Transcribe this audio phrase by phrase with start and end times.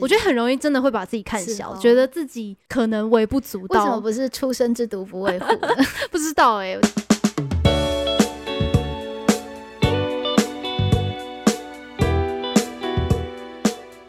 [0.00, 3.80] 我觉得很容易真的会把自己看小，觉得自己可能微不足道。
[3.80, 5.46] 为什么不是出生之犊不畏虎？
[6.12, 6.78] 不知道哎。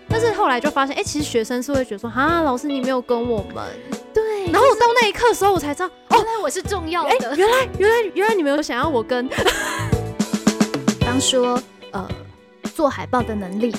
[0.09, 3.63] 但是后来就发现，哎，其实学生是会觉得说，啊，老师你没有跟我们。
[4.13, 4.51] 对。
[4.51, 7.35] 然后到那一刻的时候，我才知道，哦原来我是重要的。
[7.37, 9.29] 原来，原来，原来你们有想要我跟。
[10.99, 11.63] 刚说，呃。
[12.71, 13.73] 做海报的能力，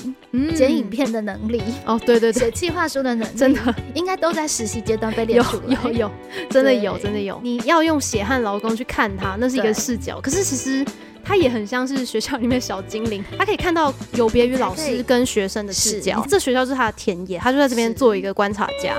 [0.55, 5.77] 剪影片的能力，哦，对对对，写企划书的能力，真的应该都在实习阶段被练出来。
[5.83, 6.11] 有有有，
[6.49, 7.39] 真的有真的有。
[7.43, 10.21] 你要用血汗劳工去看他，那是一个视角。
[10.21, 10.85] 可是其实
[11.23, 16.25] 他也很像是学校里面小精灵，他可以看到有别于老师跟学生的视角。
[16.29, 18.95] 这学校是他的田野，他就在这边做一个观察家。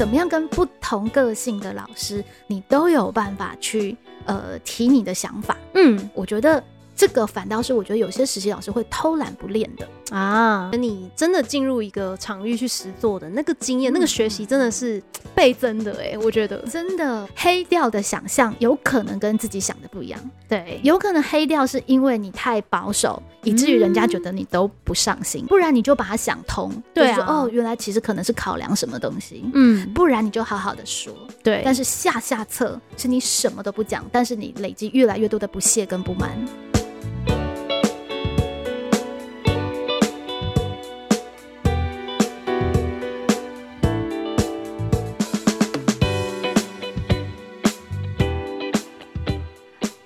[0.00, 5.54] 怎么样跟不同个性的老师，你都有办法去呃提你的想法？
[5.74, 6.64] 嗯，我觉得。
[6.96, 10.70] 这个反倒是我觉得有些实习老师会偷懒不练的啊！
[10.72, 15.02] 你真的进入一个场域去实做的那个经验、那个学习，真的是
[15.34, 16.18] 倍增的哎！
[16.18, 20.20] 我觉得真的黑掉的想象有可能跟自己想的不一样。
[20.48, 25.46] 对，有可能黑掉是因为你太保守，以至于人家觉得你都不上心。
[25.46, 29.44] 不然你就把它想通，对啊，哦，原来其实可能是考量什么东西。
[29.54, 31.14] 嗯，不然你就好好的说。
[31.42, 36.30] 对，但是下下策是你什么都不讲，但是你累积越来越多的不屑跟不满。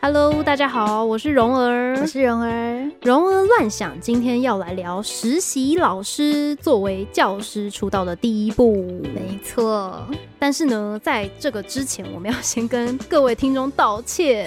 [0.05, 10.07] Hello，大家好，我是蓉儿，我是蓉儿，蓉儿乱想，今天要来聊实习老师作为教师出道的第一步，没错。
[10.39, 14.47] 但是呢，在这个之前，我们要先跟各位听众道歉，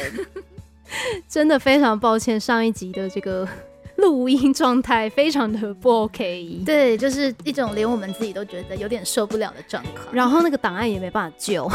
[1.28, 3.48] 真的非常抱歉，上一集的这个
[3.96, 11.68] 录音状态非常的不 OK，对，就是一种连我们自己都觉得有点受不了的状况，然后那个档案也没办法救，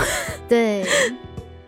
[0.48, 0.86] 对。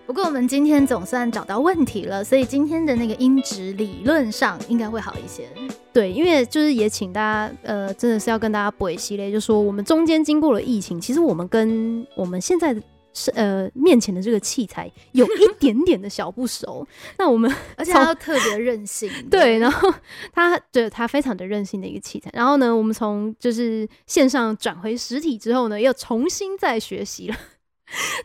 [0.07, 5.49] 不过我们今天总算找到问题了，所以今天的那个音质理论上应该会好一些。
[5.93, 12.77] 对，因为就是也请大家，呃，真的是要跟大家补一系列，就说我们中间经过了疫情，其实我们跟我们现在
[13.15, 16.87] 是呃面前的这个器材有一点点的小不熟。
[17.17, 19.93] 那我们而且它特别任性，对，然后
[20.35, 22.29] 它对它非常的任性的一个器材。
[22.35, 27.37] 然后呢，我们从就是线上转回实体之后呢，又重新再学习了。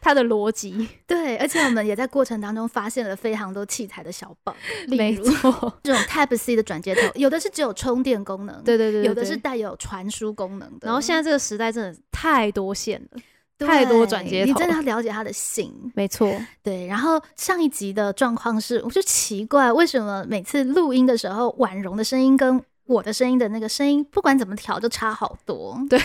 [0.02, 4.54] 它的逻辑对，而且我们也在过程当中发现了非常多器材的小 bug，
[4.88, 10.88] 没错，这种 Type C 的转接头，有的是只有充电功能，对对对，有的是带有传输功能的。
[10.88, 15.74] 然后现在这个时代真的太多线了，太多转接头，你真的要了解它的性。
[15.96, 16.30] 没错，
[16.64, 16.88] 对。
[16.88, 25.80] 然后上一集的状况是，我就奇怪为什么每次录音的时候，婉容的声音跟我的声音的那个声音，不管怎么调就差好多。
[25.90, 26.02] 对。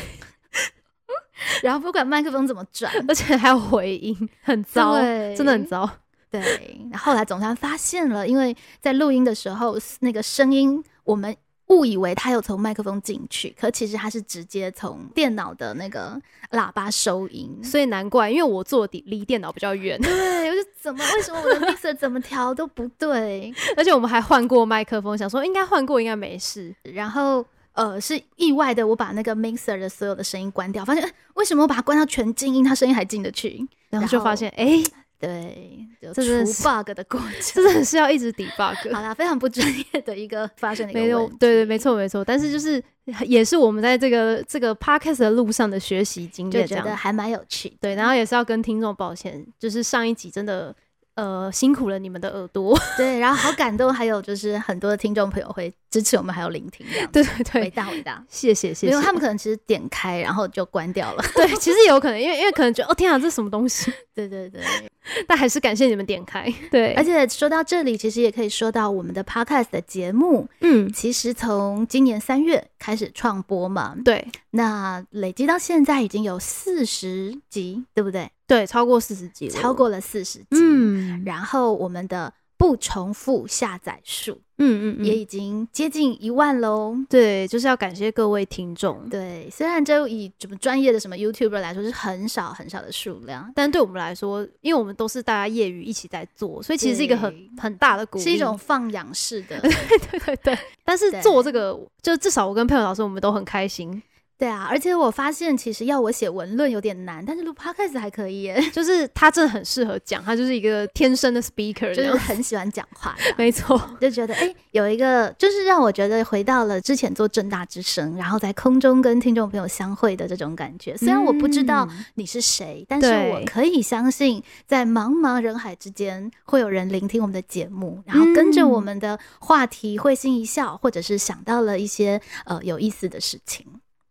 [1.62, 4.94] 然后不管麦克风怎么转，而且还有回音，很糟，
[5.37, 5.88] 真的很糟。
[6.31, 11.37] 对，然后来总算发现了，因为在录音的时候，那个声音我们
[11.69, 19.97] 误以为它有从麦克风进去，可其实它是直接从电脑的那个喇叭收音，所以难怪，因为我坐离离电脑比较远。
[20.00, 27.47] 对，我就怎么为什么我的 mixer 怎么调都不对， 而且我们还换过麦克风，想说应该换过应该没事，然后。
[27.74, 34.80] 呃，是意外的，我把那个 mixer 的所有的声音关掉，发现为什么我把它关到全静音，它声音还进得去，然后就发现，哎，
[35.18, 38.92] 对，这是 bug 的过 程，真的是要一直抵 bug。
[38.92, 42.82] 好啦，非常不专业的一个发生的一个对对，没错没错，但是就是
[43.26, 47.76] 也是我们在这个这个 podcast 的路上的学习经验，觉得还蛮有趣。
[47.80, 50.74] 对，然后也是要跟听众抱歉，就是上一集真的。
[51.16, 52.76] 呃，辛苦了你们的耳朵。
[52.98, 56.84] 对，然后好感动，还有就是很多的听众朋友会支持我们，还有聆听。
[57.12, 58.88] 对对对，伟大伟大，谢谢谢谢。
[58.88, 61.25] 因为他们可能其实点开，然后就关掉了。
[61.37, 63.93] 对，其实有可能，因为因为可能觉得哦天啊，这是什么东西？
[64.12, 64.60] 对 对对。
[65.28, 66.53] 但还是感谢你们点开。
[66.71, 70.49] 对，而且说到这里，其实也可以说到我们的 podcast 的节目。
[70.62, 73.95] 嗯，其实从今年三月开始创播嘛。
[74.04, 78.28] 对，那累积到现在已经有四十集，对不对？
[78.47, 80.47] 对，超过四十集，超过了四十集。
[80.53, 86.97] 嗯，然后我们的不重复下载数，嗯嗯，也已经接近一万喽。
[87.09, 89.09] 对，就是要感谢各位听众。
[89.09, 99.59] 对，虽然就以什么专业的什么 YouTuber 来说是很少很少的数量，但对我们来说，因为我们都是大家业余一起在做，所以其实是一个很很大的鼓励，是一种放养式的。
[99.62, 100.59] 对对对。
[100.84, 104.03] 但是做这个，就至少我跟佩友老师，我们都很开心。
[104.36, 113.15] 对啊，而且我发现其实要我写文论有点难，但是录 podcast 还可以耶， 就是他真的很适合讲，他就是一个天生的 speaker，就是 很喜欢讲话。
[113.39, 120.97] 没错，就觉得哎，有一个就是让我觉得回到了之前做正大之声，然后在空中跟听众朋友相会的这种感觉。
[120.97, 133.65] 虽然我不知道你是谁，但是我可以相信，在茫茫人海之间会有人聆听我们的节目，然后跟着我们的话题会心一笑，或者是想到了一些呃有意思的事情。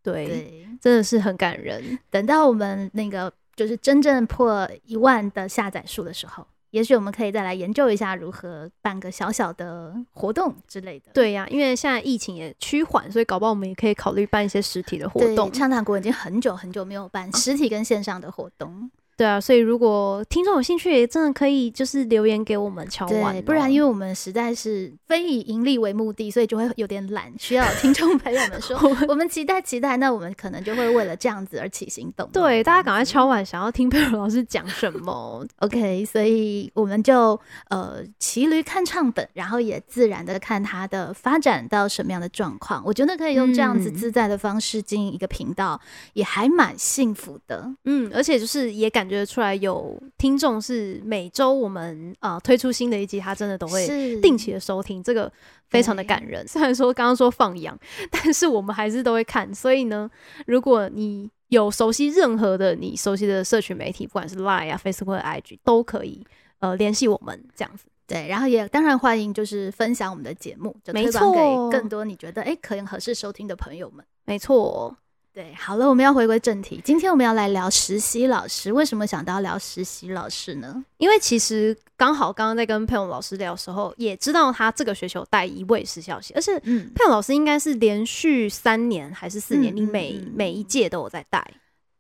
[0.04, 1.98] 对，真的是很感人。
[2.10, 11.12] 等到我们那个就是真正破一万的下载数的时候，也许我们可以再来研究一下如何办个小小的活动之类的。
[11.14, 15.52] 对呀，因为现在疫情也趋缓，所以搞不好我们也可以考虑办一些实体的活动。
[15.52, 18.92] 畅谈国已经很久很久没有办 实体跟线上的活动。
[19.16, 28.76] 对啊，所以如果听众有兴趣，也真的可以就是留言给我们敲完，不然因为我们实在是非以盈利为目的，所以就会有点懒，需要听众朋友们说
[29.08, 32.28] 我们期待期待，那我们可能就会为了这样子而起行动。
[32.34, 35.46] 对，大家赶快敲完，想要听 佩如老师讲什么？
[35.62, 37.40] OK，所以我们就
[37.70, 42.82] 呃骑驴看唱本，然后也自然的看它的发展到什么样的状况。
[42.84, 45.80] 我觉得可以用这样子自在的方式经营一个频道，
[46.14, 47.72] 也还蛮幸福的。
[47.86, 49.03] 嗯，而且就是也感。
[49.04, 53.86] 感觉出来有听众是每周我们啊推出新的一集，他真的都会
[54.22, 55.30] 定期的收听，这个
[55.68, 56.48] 非常的感人。
[56.48, 57.78] 虽然说刚刚说放羊，
[58.10, 59.54] 但是我们还是都会看。
[59.54, 60.10] 所以呢，
[60.48, 66.26] 如果你有熟悉任何的你熟悉的社群媒体，不管是 Line 啊、Facebook、IG，都可以
[66.60, 67.84] 呃联系我们这样子。
[68.08, 74.06] 对，然后也当然欢迎就是分享我们的节目，就推广给更多你觉得哎可以合适收听的朋友们。
[74.24, 74.96] 没错。
[75.34, 76.80] 对，好了，我们要回归正题。
[76.86, 78.72] 今天我们要来聊实习老师。
[78.72, 80.86] 为什么想到聊实习老师呢？
[80.98, 91.44] 因为其实刚好刚刚在跟佩勇老师聊的时候，也知道他这个学期有带一位实习老师，而且佩勇老师应该是连续三年还是四年，你每每一届都有在带。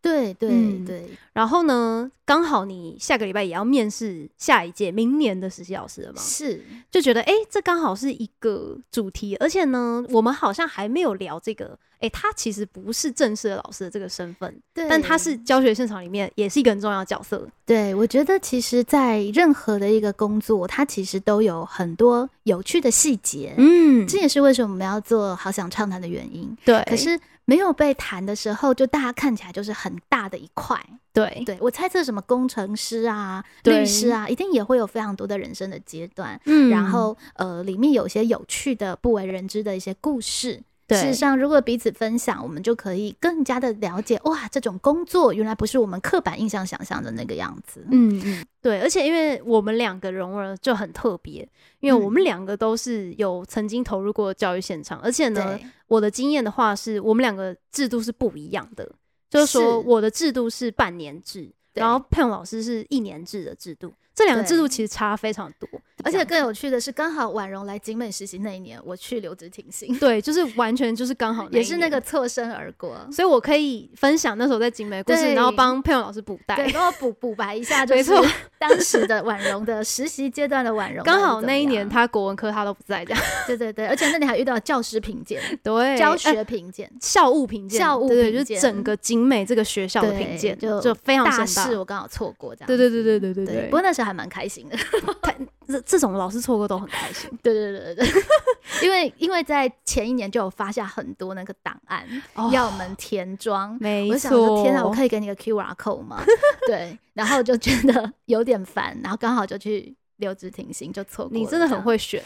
[0.03, 0.49] 对对
[0.85, 6.21] 对，然后呢，刚好你下个礼拜也要面试下一届明年的实习老师了嘛？
[6.21, 6.61] 是，
[6.91, 17.47] 就觉得哎，这刚好是一个主题，而且呢，我们好像还没有聊这个，哎，他其实不是正式的老师的这个身份，但他是教学现场里面也是一个很重要的角色。
[17.65, 26.53] 对，我觉得其实，在任何的一个工作，它其实都有很多有趣的细节，嗯，这也是为什么我们要做好想畅谈的原因。
[26.65, 27.17] 对，可是。
[27.45, 30.79] 没有被谈的时候，就大家看起来就是很大的一块。
[31.11, 36.39] 对，对我猜测什么工程师啊、律师啊，一定也会有非常多的人生的阶段。
[36.45, 40.63] 嗯，然后呃，里面有些有趣的、不为人知的一些故事。
[40.89, 47.85] 事实上，如果彼此分享，我们就可以更加的了解哇，这种工作原来不是我们刻板印象想象的那个样子。
[47.89, 48.21] 嗯。
[48.25, 51.47] 嗯，对，而且因为我们两个融了就很特别，
[51.79, 58.89] 因为我们两个都是有曾经投入过教育现场，而且呢，我的经验的话是我们两个制度是不一样的，
[59.29, 59.59] 就是。
[59.59, 63.93] 说我的制度是半年制，然后佩勇老师是一年制的制度。
[64.15, 65.67] 这两个制度其实差非常多，
[66.03, 69.97] 而且更有趣的是，刚好婉容来景美实习那一年，我去留职停薪。
[69.97, 72.95] 对，就是完全就是刚好， 也是那个侧身而过。
[73.11, 78.11] 所以我可以分享那时候在景美故事，然后帮佩蓉老师补带，对，帮我补补白一下，就是
[78.59, 81.03] 当时的婉容的实习阶段的婉容。
[81.03, 83.23] 刚好那一年他国文科他都不在，这样。
[83.47, 92.67] 对对对，而且那里还遇到教师评鉴， 对，教学评鉴、校务评鉴、校务对对，就整个景美这个学校的评鉴，就就非常大事，我刚好错过这样。
[92.67, 93.65] 对对对对对对对。
[93.65, 94.77] 不过那时候还蛮开心的。
[95.21, 95.33] 他
[95.65, 98.07] 这这种老师错过都很开心，对对对对，
[98.83, 102.05] 因为因为在前一年就有发下很多那个档案
[102.51, 106.21] 要我们填装，没错，天啊，我可以给你个 Q R code 吗？
[106.67, 111.37] 对， 然后就觉得有点烦，然后刚好就去留职停薪，就错过。
[111.37, 112.21] 你真的很会选，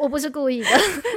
[0.00, 0.70] 我不是故意的，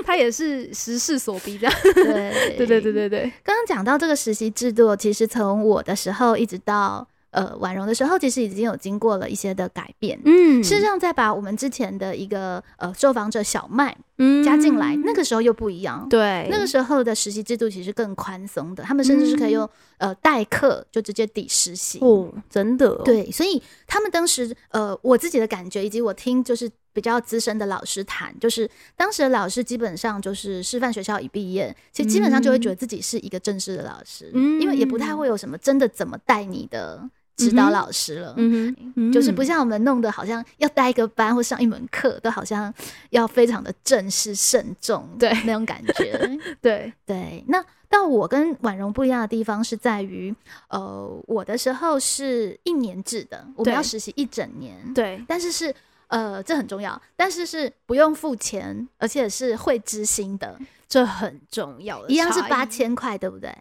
[0.06, 1.76] 他也是时势所逼这样。
[1.96, 7.08] 对对对对对对，刚刚讲到这个实习制度，其实从我的时候一直到。
[7.38, 13.96] 呃，婉容的时候其实已经有经过了一些的改变，嗯，事实上再把我们之前的一个呃受访者小麦
[14.44, 37.08] 加进来，那个时候又不一样，对，那个时候的实习制度其实更宽松的，他们甚至是可以用呃代课就直接抵实习，哦，真的，对，所以他们当时呃我自己的感觉以及我听就是比较资深的老师谈，就是当时的老师基本上就是师范学校一毕业，其实基本上就会觉得自己是一个正式的老师，嗯，因为也不太会有什么真的怎么带你的。
[37.38, 42.74] 指导老师了，嗯哼，就是不像我们弄的好像要带一个班或上一门课，都好像
[43.12, 45.30] 要非常的正式慎重， 对。
[45.46, 46.20] 那种感觉，
[46.60, 46.92] 对。
[47.06, 47.44] 对。
[47.48, 50.36] 那但我跟婉容不一样的地方是在于，
[50.70, 55.74] 呃，我的时候是一年制的，我们要实习一整年，对，但是是
[56.08, 63.54] 呃，这很重要，但是是不用付钱，而且是会知心的，这很重要，一样是八千块，对不对？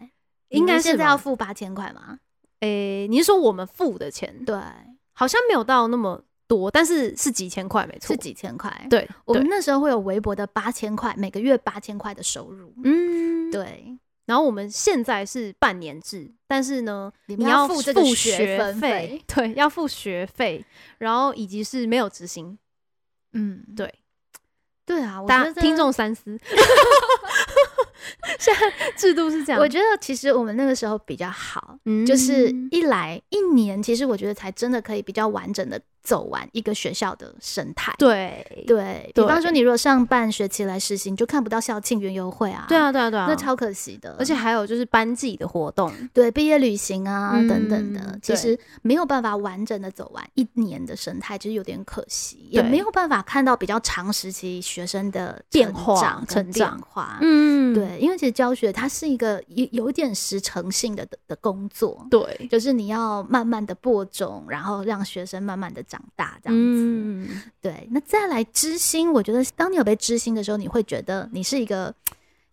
[0.49, 2.19] 应该是现在要付八千块吗？
[2.61, 4.43] 诶、你是说我们付的钱？
[4.45, 4.55] 对，
[5.13, 8.07] 好像没有到那么多，但是是几千块，没错。
[8.07, 12.73] 是几千块。，对，我们那时候会有微博的八千块，每个月八千块的收入。
[12.83, 13.51] 嗯，。
[13.51, 20.65] 对，然后我们现在是半年制，但是呢，你要付这个学费费，对，要付学费，
[20.97, 22.57] 然后以及是没有执行，
[23.33, 23.93] 嗯，对，
[24.85, 26.37] 对啊，我觉得大家听众三思。
[28.39, 37.93] 现在制度是这样，我觉得其实我们那个时候比较好，嗯就是一来一年，其实我觉得才真的可以比较完整的走完一个学校的生态。
[37.99, 44.15] 对对比方说，你如果上半学期来实习，你就看不到校庆园游会啊，对，啊，对啊，对啊，那超可惜的。
[44.17, 57.17] 而且还有就是班级的活动，对毕业旅行啊、嗯等等的，其实没有办法完整的走完一年的生态，其实有点可惜，也没有办法看到比较长时期学生的变化成长化。
[57.21, 66.81] 嗯，对，因为其实教学它是一个有有点时程性的的的工作，对，就是你要慢慢的播种，然后让学生慢慢的长大，这样子。
[66.83, 71.93] 嗯，对，那再来知心，我觉得当你有被知心的时候，你会觉得你是一个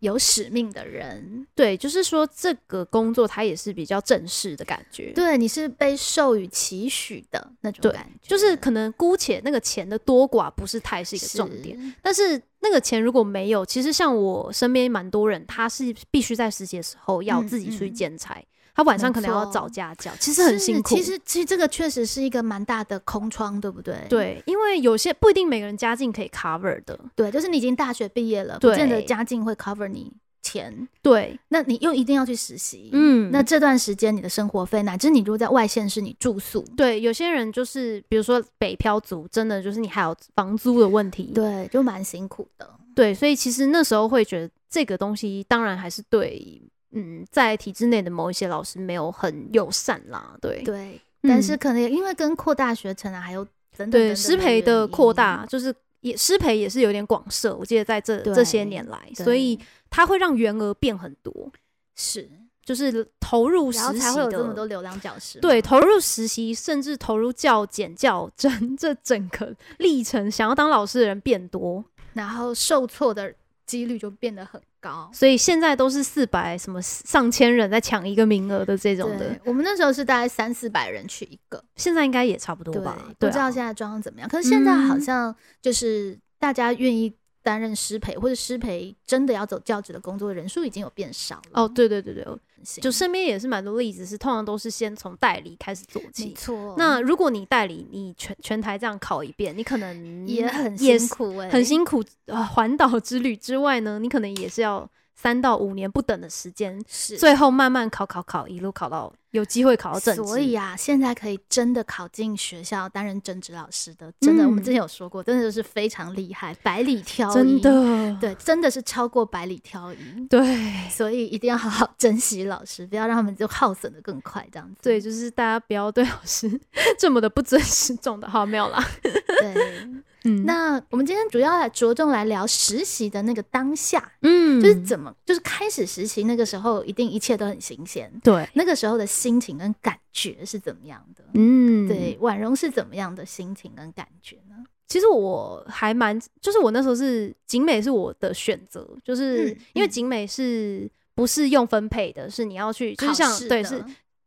[0.01, 11.95] 有使命的人，对，就是说这个工作它也是比较正式的感觉，对，你是被授予期许的那种感觉，就是可能姑且那个钱的多寡不是太是一个重点，。
[12.03, 18.39] 但是那个钱如果没有，其实像我身边蛮多人，他是必须在实习的时候要嗯自己出去嗯兼差，
[18.75, 20.97] 他晚上可能要找家教，其实很辛苦。
[20.97, 23.97] 其实，其实这个确实是一个蛮大的空窗，对不对？
[24.09, 30.12] 对，因为有些不一定每个人家境可以 cover 的，对，就是你已经大学毕业了，不见得家境会 cover 你
[30.43, 32.90] 钱，对，那你又一定要去实习。
[32.93, 42.69] 嗯，那这段时间你的生活费，乃至你如果在外县市，你住宿，对有些人就是比如说北漂族，真的就是你还有房租的问题，对，就蛮辛苦的。
[42.95, 46.62] 对，所以其实那时候会觉得这个东西当然还是对，
[46.95, 50.63] 嗯，在体制内的某一些老师没有很友善啦，对。
[50.63, 53.45] 对，嗯但是可能也因为跟扩大学程啊，还有
[53.77, 59.59] 等等对，等师培的扩大，就是也师培也是有点广设，我记得在这这些年来，所以
[59.91, 61.51] 它会让员额变很多，
[61.97, 62.31] 是，
[62.63, 65.41] 就是投入实习才会有这么的多流浪教师。
[65.41, 71.83] 对，投入实习，甚至投入教检、教整这整个历程，想要当老师的人变多，
[72.13, 73.35] 然后受挫的
[73.66, 75.11] 几率就变得很高。
[75.12, 82.97] 所以现在都是四百什么上千人在抢一个名额的这种的对，，我们那时候是大概三四百人去一个，现在应该也差不多吧？
[83.18, 84.28] 不知道现在状况怎么样。
[84.28, 91.62] 可是现在好嗯像就是大家愿意担任师培，或者师培真的要走教职的工作人数已经有变少了。
[91.62, 92.26] 哦，对对对对，
[92.64, 96.33] 行，就身边也是蛮多例子，是通常都是先从代理开始做没起。
[96.35, 96.75] 错。
[96.78, 102.42] 那如果你代理，你全全台这样考一遍，你可能也很辛苦欸、很辛苦啊。
[102.42, 107.16] 环岛之旅之外呢，你可能也是要三到五年不等的时间，是。
[107.16, 110.25] 最后慢慢考考考，一路考到有机会考到正职。
[110.25, 120.26] 所以啊，现在可以真的考进学校担任正职老师的，真的，嗯我们之前有说过，真的就是非常厉害，百里挑一，真，的，对，真的是超过百里挑一。
[120.28, 124.80] 对所以一定要好好珍惜老师，不要让他们就耗损的更快，这样子。
[124.83, 126.61] 对，就是大家不要对老师
[126.99, 128.28] 这么的不尊师重的。
[128.28, 128.85] 好，没有啦。
[129.02, 130.04] 对。
[130.25, 138.11] 嗯，那我们今天主要来着重来聊实习的那个当下，嗯就是怎么，就是开始实习那个时候，一定一切都很新鲜。
[138.23, 141.23] 对，那个时候的心情跟感觉是怎么样的？
[141.35, 144.57] 嗯，对，婉容是怎么样的心情跟感觉呢？
[144.87, 153.83] 其实我还蛮，就是我那时候是景美是我的选择，就是嗯因为嗯景美是不是用分配的，是你要去，就是像对是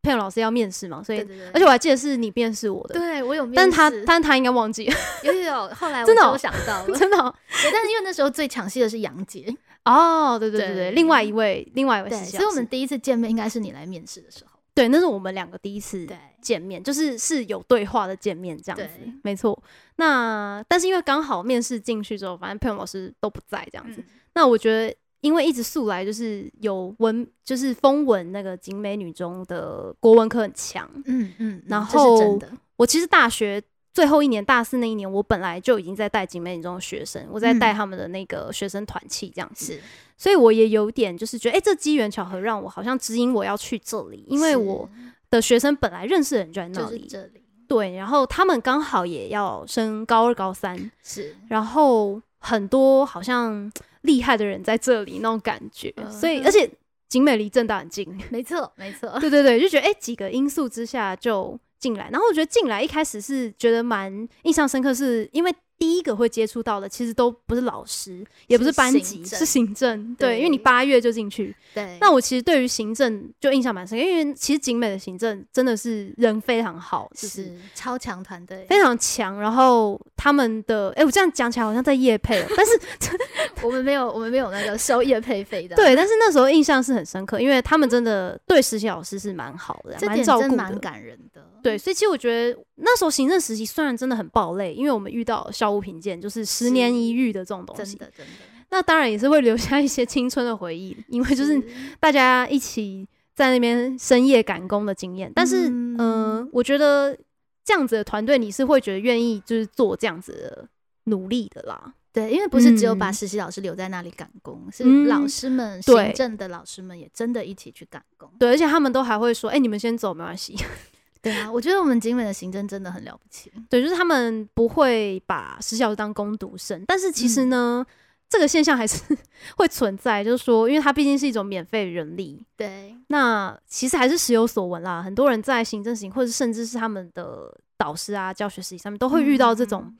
[0.07, 1.19] 佩蓉老师要面试嘛，所以
[1.53, 4.87] 而且我还记得是你面试我的，对我有面试，但是他但是他应该忘记。
[4.87, 7.17] 了，有有有，后来我 真的哦就想到了， 真的
[7.51, 16.17] 但是因为那时候最抢戏的是杨杰，哦，对对对对对，另外一位另外一位对，所以我们第一次见面应该是你来面试的时候，对，那是我们两个第一次对。
[16.39, 19.61] 见面，就是是有对话的见面这样子对，没错。
[19.97, 24.05] 那但是因为刚好面试进去之后，反正佩蓉老师都不在这样子，嗯。
[24.33, 30.89] 那我觉得，因为一直素来就是有文，就是风文那个景美女中的国文科很强。
[31.05, 33.61] 嗯嗯，然后的，我其实大学
[33.93, 37.75] 最后一年，大四那一年，我本来就已经在带景美女中的学生，我在带嗯。
[37.75, 39.79] 他们的那个学生团契这样子，是。
[40.17, 44.89] 所以我也有点就是觉得，哎、这机缘巧合让我好像指引我要去这里，因为我
[45.29, 47.41] 的学生本来认识的人就在那就是里，这里。
[47.67, 51.35] 对，然后他们刚好也要升高二、高三，是。
[51.49, 56.69] 然后很多好像厉害的人在这里那种感觉，嗯所以而且
[57.09, 70.15] 景美离正大很近，没错 没错，对对对，就觉得哎、诶几个因素之下就进来，然后我觉得进来一开始是觉得蛮印象深刻，是因为第一个会接触到的，其实都不是老师，也不是班级，是行政。
[70.15, 71.55] 对，因为你八月就进去。
[71.73, 71.97] 对。
[72.01, 79.39] 那我其实对于行政就印象蛮深，因为其实景美的行政真的是人非常好，就是超强团队，非常强。
[79.39, 82.79] 然后他们的，哎，我这样讲起来好像在夜配， 但是
[83.61, 85.75] 我们没有，我们没有那个收夜配费的。
[85.75, 91.45] 对，但是那时候印象是很深刻，因为他们真的对实习老师是蛮好的，蛮照顾的，蛮感人的。
[91.61, 98.31] 对，所以其实我觉得那时候行政实习虽然真的很爆累，因为我们遇到校务评鉴，就是十年一遇的这种东西，真的真的。
[98.69, 101.61] 那当然也是会留下一些青春的回忆，因为就是
[101.99, 103.05] 大家一起
[103.35, 105.29] 在那边深夜赶工的经验。
[105.35, 107.17] 但是，嗯，我觉得
[107.65, 110.67] 这样子的团队，你是会觉得愿意就是做这样子的
[111.05, 111.93] 努力的啦。
[112.13, 118.29] 对，因为不是只有把实习老师留在那里赶工，是老师们、行政的老师们也真的一起去赶工。
[118.39, 120.55] 对，而且他们都还会说：“哎，你们先走，没关系。”
[121.21, 123.51] 对啊，我觉得我们景美的行政真的很了不起。
[123.69, 127.85] 对，就是他们不会把实习老师当攻读生，但是其实呢，
[128.29, 129.01] 这个现象还是
[129.57, 130.23] 会存在。
[130.23, 135.01] 就是说，因为它毕竟是一种免费人力，对，那其实还是时有所闻啦。
[135.01, 139.93] 很多人在行政型，或者甚至是他们的导师啊、教学实习上面，都会遇到这种。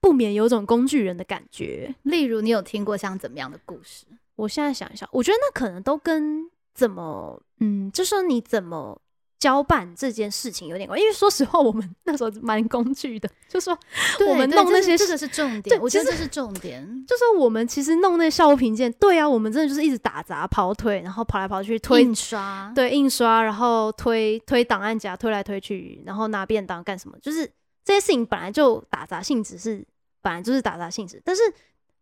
[0.00, 1.94] 不免有种工具人的感觉。
[2.02, 4.04] 例如，你有听过像怎么样的故事？
[4.36, 9.00] 我现在想一下，我觉得那可能都跟怎么，嗯，就是你怎么
[9.44, 10.98] 交办这件事情有点关。
[10.98, 13.78] 因为说实话，我们那时候蛮工具的， 就说
[14.26, 15.78] 我们弄那些，这个是重点。
[15.78, 16.82] 我觉得这是重点。
[17.06, 27.18] 就说我们其实弄那校务评鉴，对啊，我们真的就是一直打杂跑腿，然后跑来跑去推印刷，对，印刷，然后推推档案夹，推来推去，然后拿便当干什么？
[27.20, 27.44] 就是
[27.84, 29.84] 这些事情本来就打杂性质是。
[30.24, 31.42] 本来就是打杂性质，但是，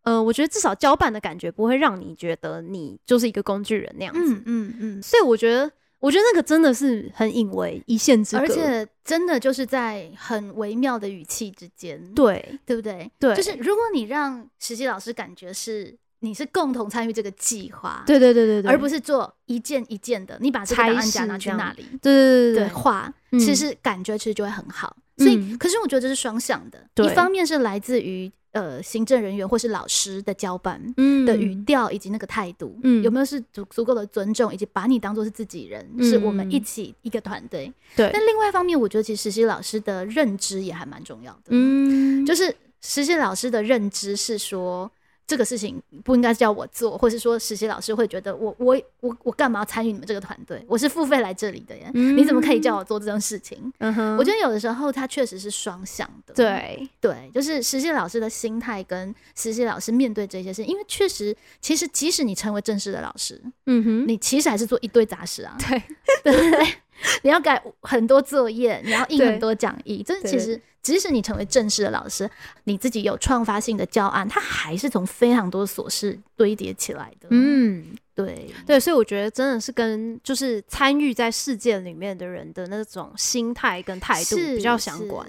[0.03, 4.33] 呃，我觉得至少交办的感觉不会让你觉得你就是一个工具人那样子。
[4.35, 5.01] 嗯嗯嗯。
[5.03, 5.69] 所以我觉得，
[6.03, 12.13] 我觉得那个真的是很隐微一线之隔，而且真的就是在很微妙的语气之间。
[12.13, 13.09] 对，对不对？
[13.17, 24.95] 对，就是如果你让实习老师感觉是你是共同参与这个计划，对对对对对，而不是做一件一件的，你把这个案夹拿去那里，对对对对，画，其实感觉其实就会很好。
[25.17, 26.79] 所以，可是我觉得这是双向的。
[27.03, 30.81] 一方面是来自于呃行政人员或是老师的交班
[31.27, 37.71] 的语调以及那个态度，有没有是足足够的尊重，以及把你当做是自己人，是我们一起一个团队。
[37.97, 38.09] 对。
[38.13, 41.49] 但另外一方面，我觉得其实实习老师的认知也还蛮重要的。
[41.49, 44.89] 嗯，就是实习老师的认知是说。
[45.25, 50.63] 这个事情不应该叫我做，或是说实习老师会觉得我我我我干嘛要参与你们这个团队？
[50.67, 53.71] 我是付费来这里的耶，你怎么可以叫我做这种事情？
[53.79, 56.33] 嗯哼，我觉得有的时候他确实是双向的。
[56.33, 65.55] 对对，就是实习老师的心态跟实习老师面对这些事，因为确实，其实即使你成为正式的老师，嗯哼，你其实还是做一堆杂事啊。
[65.59, 65.81] 对
[66.23, 66.73] 对 对，
[67.21, 70.59] 你要改很多作业，你要印很多讲义，这其实。
[70.83, 72.29] 即使你成为正式的老师，
[72.65, 77.27] 你自己有创发性的教案，它还是从非常多琐事堆叠起来的。
[77.31, 85.25] 嗯，对对，所以我觉得真的是跟就是参与在事件里面的人的那种心态跟态度比较相关。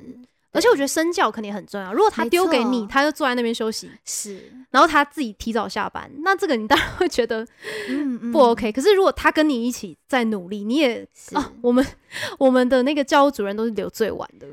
[0.54, 1.92] 而且我觉得身教肯定很重要。
[1.92, 7.46] 如果他丢给你，他就坐在那边休息，是，然后他自己提早下班，那这个你当然会觉得
[8.32, 8.72] 不 OK。
[8.72, 11.84] 可是如果他跟你一起在努力，你也啊，我们
[12.38, 14.46] 我们的那个教务主任都是留最晚的。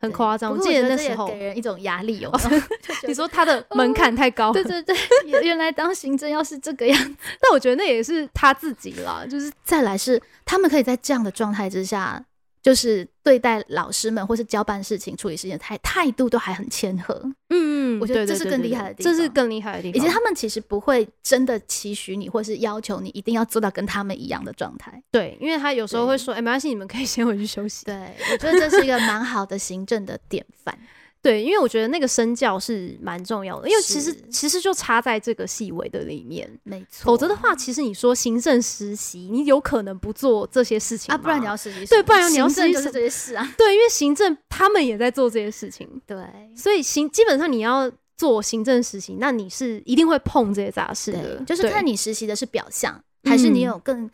[0.00, 2.32] 很夸张，我记得那时候给人一种压力哦。
[3.06, 4.96] 你说他的门槛太高，对对对，
[5.44, 9.24] 原来当行政要是这个样子，那我觉得那也是他自己啦。
[9.30, 12.24] 就是再来是他们可以在这样的状态之下。
[12.62, 17.20] 就是对待老师们，或是交办事情、处理事情态态度都还很谦和。
[17.50, 19.12] 嗯，我觉得这是更厉害的地方。
[19.12, 19.96] 这是更厉害的地方。
[19.96, 25.02] 以及他们其实不会真的期许你，或是要求你一定要做到跟他们一样的状态。
[25.10, 30.78] 对，因为他有时候会说：“哎，没关系，你们可以先回去休息。”对，我觉得这是一个蛮好的行政的典范。
[31.22, 37.04] 对，因为我觉得那个身教是蛮重要的，因为其实其实就差在这个细微的里面，没错。
[37.04, 46.16] 否则的话，其实你说行政实习，你有可能不做这些事情啊，不然你要实习，对，不然你要实习就是这些事啊， 对，因为行政他们也在做这些事情， 对，
[46.56, 54.10] 所以行基本上你要做行政实习，那你是一定会碰这些杂事的，就是看你实习的是表象，还是你有更。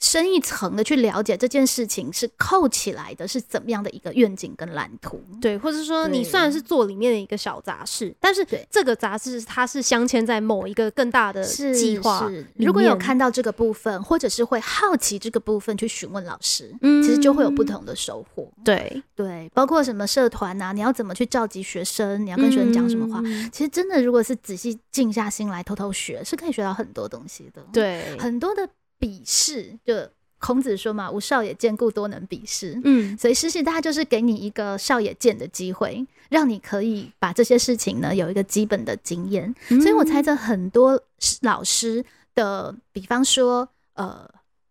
[0.00, 5.20] 深一层的去了解这件事情是扣起来的，是怎么样的一个愿景跟蓝图？
[5.40, 12.30] 对，或者说你虽然是做里面的一个小杂事，但是这个杂志它是镶嵌在某一个更大的计划。
[12.56, 18.48] 如果有看到这个部分，或者是会好奇这个部分去询问老师，嗯，其实就会有不同的收获。
[18.64, 23.20] 对对，包括什么社团啊，你要怎么去召集学生，你要跟学生讲什么话？
[23.50, 27.64] 其实真的，如果是仔细静下心来偷偷学，是可以学到很多东西的。
[27.72, 28.68] 对，很多的。
[28.98, 29.94] 笔试就
[30.38, 32.80] 孔子说嘛，吾少也见，故多能鄙视。
[32.84, 39.52] 嗯，所以实习大概就是给你一个少也见的机会，让你可以把这些事情呢有一个基本的经验。
[39.70, 41.00] 嗯所以我猜测很多
[41.42, 44.28] 老师的，比方说呃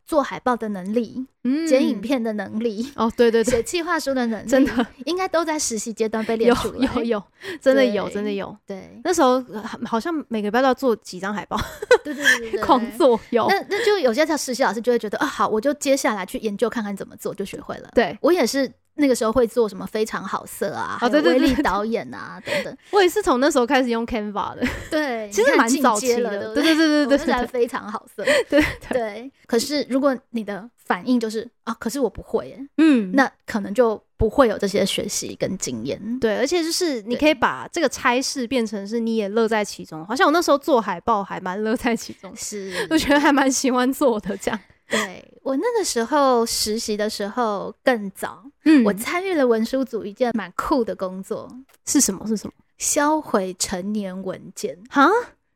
[0.08, 6.90] 做海报的能力、嗯剪影片的能力、哦，对对对，写企划书的能力，真的应该都在实习阶段被练有出来。
[6.96, 7.24] 有有，
[7.62, 8.56] 真的有真的有。
[8.66, 11.60] 对那时候呃好像每个礼拜都要做几张海报，
[12.06, 13.46] 对对对对对，狂做有。
[13.50, 17.90] 那那就有些实习老师就会觉得啊，好，我就接下来去研究看看怎么做，就学会了。
[17.94, 22.78] 对我也是那个时候会做什么非常好色啊，还有哦对对对对威力导演啊等等。
[22.92, 26.54] 我也是从那时候开始用 Canva 的，对， 其实蛮早期了，的。
[26.54, 28.24] 对不对对对我对对对那才非常好色。
[28.50, 36.20] 对对，对，可是如果你的反应就是啊，可是我不会耶，嗯，那可能就不会有这些学习跟经验。
[36.20, 44.60] 对，而且就是你可以把这个差事变成是你也乐在其中，好像我那时候做海报还蛮乐在其中，是，我觉得还蛮喜欢做的这样。
[44.90, 51.50] 对我那个时候实习的时候更早，嗯我参与了文书组一件蛮酷的工作，
[51.86, 52.54] 是什么是什么？
[52.78, 54.78] 销毁成年文件。
[54.90, 55.10] 哈，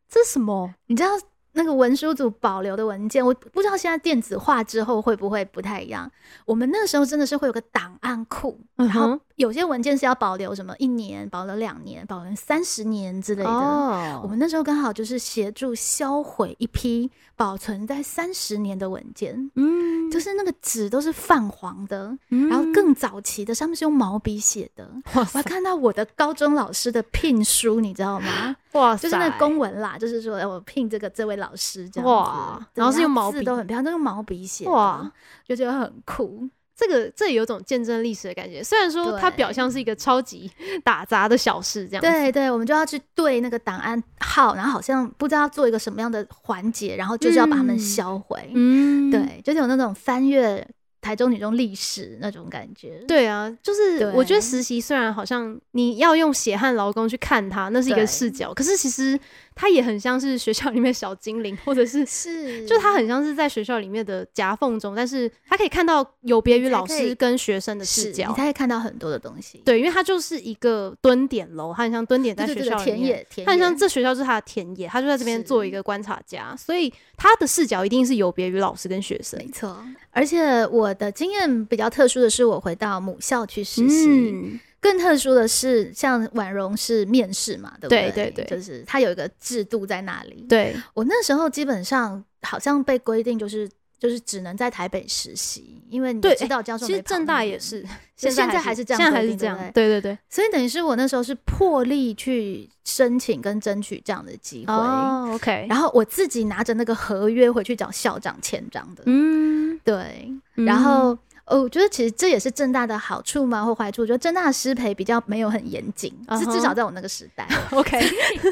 [0.10, 0.74] 这是什么？
[0.88, 1.10] 你知道
[1.54, 6.10] 那个文书组保留的文件，我不知道现在电子化之后会不会不太一样。
[6.46, 13.50] 我们那个时候真的是会有个档案库，嗯然后有些文件是要保留什么一年、保留两年、保留三十年之类的。
[13.50, 24.90] 我哦，们那时候刚好就是协助销毁一批保存在三十年的文件，嗯，就是那个纸都是泛黄的，嗯然后更早期的上面是用毛笔写的。
[25.14, 28.56] 我还看到我的高中老师的聘书，你知道吗？
[28.74, 32.68] 哇就是那公文啦，就是说，哎，我聘这个这位老师这样子，哇。
[32.74, 33.44] 然后是用毛笔。
[33.44, 35.12] 都很漂亮，都用毛笔写，哇。
[35.48, 36.48] 就觉得很酷。
[36.74, 40.50] 这个这有种见证历史的感觉，虽然说它表象是一个超级
[40.84, 47.80] 打杂的小事，这样对对，我们就要去对那个档案号，然后好像不知道做一个什么样的环节，然后就是要把它们嗯。
[47.80, 48.50] 销毁。
[48.56, 50.68] 嗯，对，就是有那种翻阅
[51.02, 53.04] 台中女中历史那种感觉。
[53.08, 59.20] 对啊，就是我觉得对实习虽然好像你要用血汗劳工去看它，那是一个对视角，可是其实
[59.56, 68.36] 它也很像是学校里面小精灵，或者是是，就它很像是在学校里面的夹缝中，但是它可以看到有别于老师跟学生的是视角你。
[68.36, 69.62] 才可以看到很多的东西。
[69.66, 72.98] 对，因为它就是一个蹲点楼，它很像蹲点在学校里面。
[72.98, 79.48] 田野田它很像野这学校就是他的田野，他就在这边做一个观察家，所以他的视角一定是有别于老师跟学生没。
[79.52, 84.08] 错，而且我的经验比较特殊的是，我回到母校去实习。
[84.10, 90.46] 嗯，更特殊的是，像婉容是面试嘛，对不对对对对就是它有一个制度在那里。
[90.50, 93.70] 对，我那时候基本上好像被规定就是
[94.02, 97.86] 就是只能在台北实习，因为你对知道教授其实正大也是，
[98.18, 100.18] 现在在还是这样现在还是这样对，对对对。
[100.28, 111.16] 所以等于是我那时候是破例去申请跟争取这样的机会，哦，OK，然后我自己拿着那个合约回去找校长签章的，嗯，对，嗯然后。
[111.52, 114.02] 哦，我觉得其实这也是正大的好处嘛，或坏处。
[114.02, 118.00] 我觉得正大的师培比较没有很严谨是至少在我那个时代， OK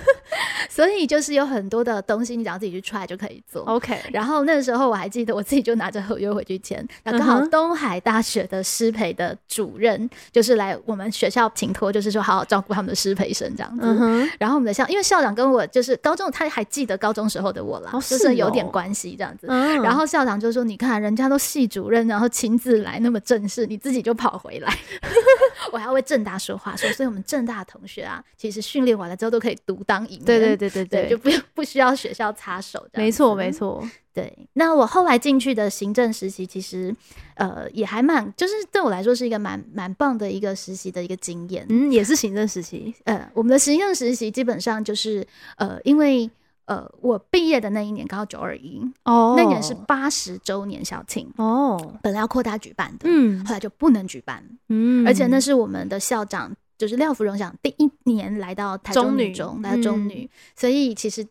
[0.70, 3.64] 所以就是有很多的东西，你只要自己去 try 就可以做。
[3.64, 6.86] OK，然后那个时候我还记得，我自己就拿着合约回去签。
[7.04, 14.30] 那刚好东海大学的师培的主任就是来我们学校请托，就是说好好照顾他们的师培生这样子。
[14.38, 19.48] 然后我们的校，因为校长跟我就是高中，他还记得高中时候的我啦，哦就是是有哦点关系这样子。
[19.50, 24.76] 嗯然后校长就说：“你看，人家都系主任，然后亲自来那么正式，你自己就跑回来。
[25.72, 30.26] 我还要为正大说话，说，所以我们正大的同学啊，其实训练完了之后都可以独当一面。
[30.26, 32.88] 对对对对对，对，就不不需要学校插手。
[32.94, 36.96] 没错没错，对，那我后来进去的行政实习，其实
[37.36, 41.66] 呃也还蛮，就是对我来说是一个蛮蛮棒的一个实习的一个经验。
[41.70, 46.30] 嗯，也是行政实习，呃，我们的行政实习基本上就是呃，因为
[46.70, 56.56] 呃我毕业的那一年刚好九二一，哦那年是八十周年校庆，哦，本来要扩大举办的，嗯后来就不能举办，嗯而且那是我们的校长。
[56.80, 61.28] 就是廖福荣长第一年来到台中中女女中，来到中嗯女，所以其实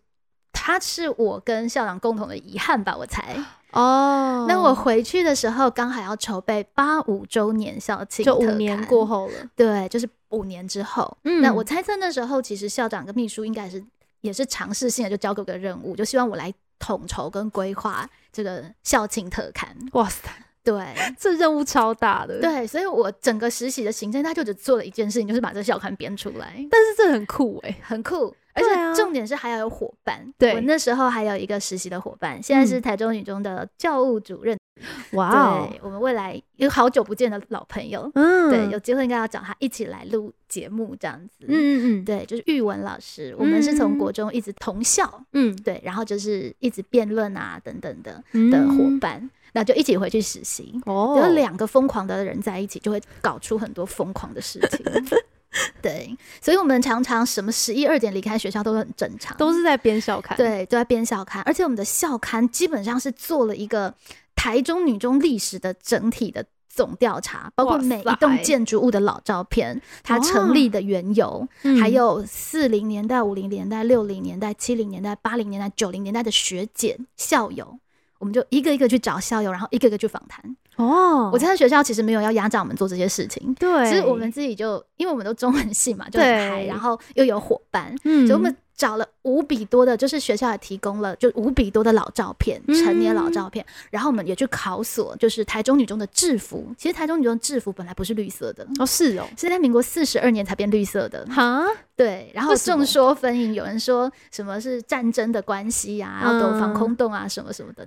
[0.52, 3.34] 他是我跟校长共同的遗憾吧，我猜。
[3.72, 11.16] 哦，那我回去的时候，刚好要筹备八五周年校庆，就五年过，后了，对，就是五年之后。
[11.24, 13.82] 嗯那我猜测那时候其实校长跟秘书应该是
[14.20, 19.76] 也是尝试性的就交给我个任务，就希望我来统筹跟规划这个校庆特刊。
[19.92, 20.28] 哇塞，
[20.64, 28.34] 对 这任务超大的，，对，所以我整个实习的行政，他就只做了一件事情，就是把这个校刊编出来，但是这很酷哎，很酷。
[28.54, 34.58] 而且重点是还要有伙伴，对我那时候还有一个实习的伙伴，现在是嗯台中女中的教务主任
[35.12, 38.50] 哇对，我们未来有好久不见的老朋友，嗯。
[38.50, 41.44] 对，有机会应该要找他一起来录节目这样子。
[41.46, 45.54] 嗯嗯嗯，对，就是玉文老师，我们是从国中一直同校，嗯。
[45.62, 50.80] 对，然后就是一直辩论啊等等的嗯的伙伴，那就一起回去实习。
[50.86, 54.84] 哦，有两个疯狂的人在一起，就会搞出很多疯狂的事情。
[55.80, 63.92] 对，所以我们常常什么十一二点离开学校都很正常，都是在编校刊，，对，都在编校刊，而且我们的校刊基本上是做了一个
[64.38, 71.80] 台中女中历史的整体的总调查，包括每一栋建筑物的老照片，它成立的缘由，嗯。
[71.80, 77.78] 还有四零年代、五零年代、六零年代、七零年代、八零年代、九零年代的学姐校友。
[78.20, 80.56] 我们就一个一个去找校友，然后一个一个去访谈。
[80.74, 86.50] 哦，我在学校其实没有要压榨我们做这些事情，对，其实我们自己就因为我们都中文系嘛，就很对。
[86.50, 88.26] 嗨，然后又有伙伴，嗯。
[88.26, 92.78] 所以我们找了无比多的，就是学校也提供了就无比多的老照片，嗯。
[92.78, 96.72] 成年老照片，然后我们也去考索，就是台中女中的制服。
[96.78, 101.26] 其实台中女中的制服本来不是绿色的，哦是哦，是在民国四十二年才变绿色的。
[101.26, 107.84] 哈，对，然后众说纷纭，有人说什么是战争的关系呀、要躲防空洞啊，什么什么的。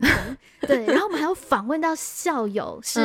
[0.68, 3.00] 对，然后我们还有访问到校友，是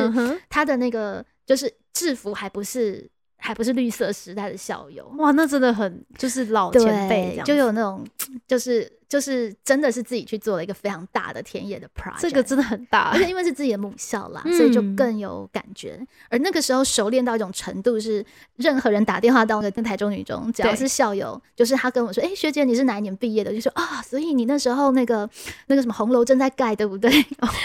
[0.49, 8.05] 他的那个就是制服还不是还不是绿色时代的校友，哇，那真的很就是老前辈就有那种
[8.47, 15.99] 就是就是真的是自己去做了一个非常大的田野的 project，这个真的很大而，且因为是自己的母校啦，嗯所以就更有感觉。
[16.29, 18.25] 而那个时候熟练到一种程度，是
[18.57, 25.29] 任何人打电话到那个台中女中，只要是校友，就是他跟我说：“哎、学姐，你是哪一年毕业的？”就说啊，所以你那时候那个
[25.67, 27.09] 那个什么红楼正在盖，对不对？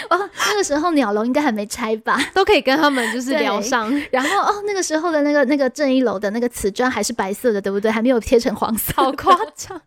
[0.09, 2.17] 哦，那个时候鸟笼应该还没拆吧？
[2.33, 7.91] 都可以跟他们就是对聊上，然后哦，那个时候的那个那个正一楼的那个瓷砖还是白色的，对不对？
[7.91, 8.93] 还没有贴成黄色。
[8.95, 9.81] 好夸张，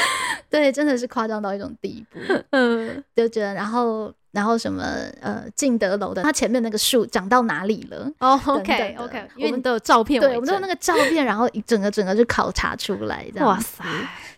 [0.50, 2.18] 对，真的是夸张到一种地步。
[2.50, 4.82] 嗯，就觉得，然后然后什么
[5.20, 8.10] 呃，敬德楼的它前面那个树长到哪里了？
[8.20, 13.84] 哦等，OK 的 OK，我们都有照片我们都有那证个照片，然后一整个整个就考察出来，这样哇塞，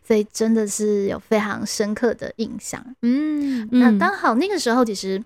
[0.04, 2.84] 所以真的是有非常深刻的印象。
[3.02, 5.22] 嗯，那嗯刚好那个时候，其实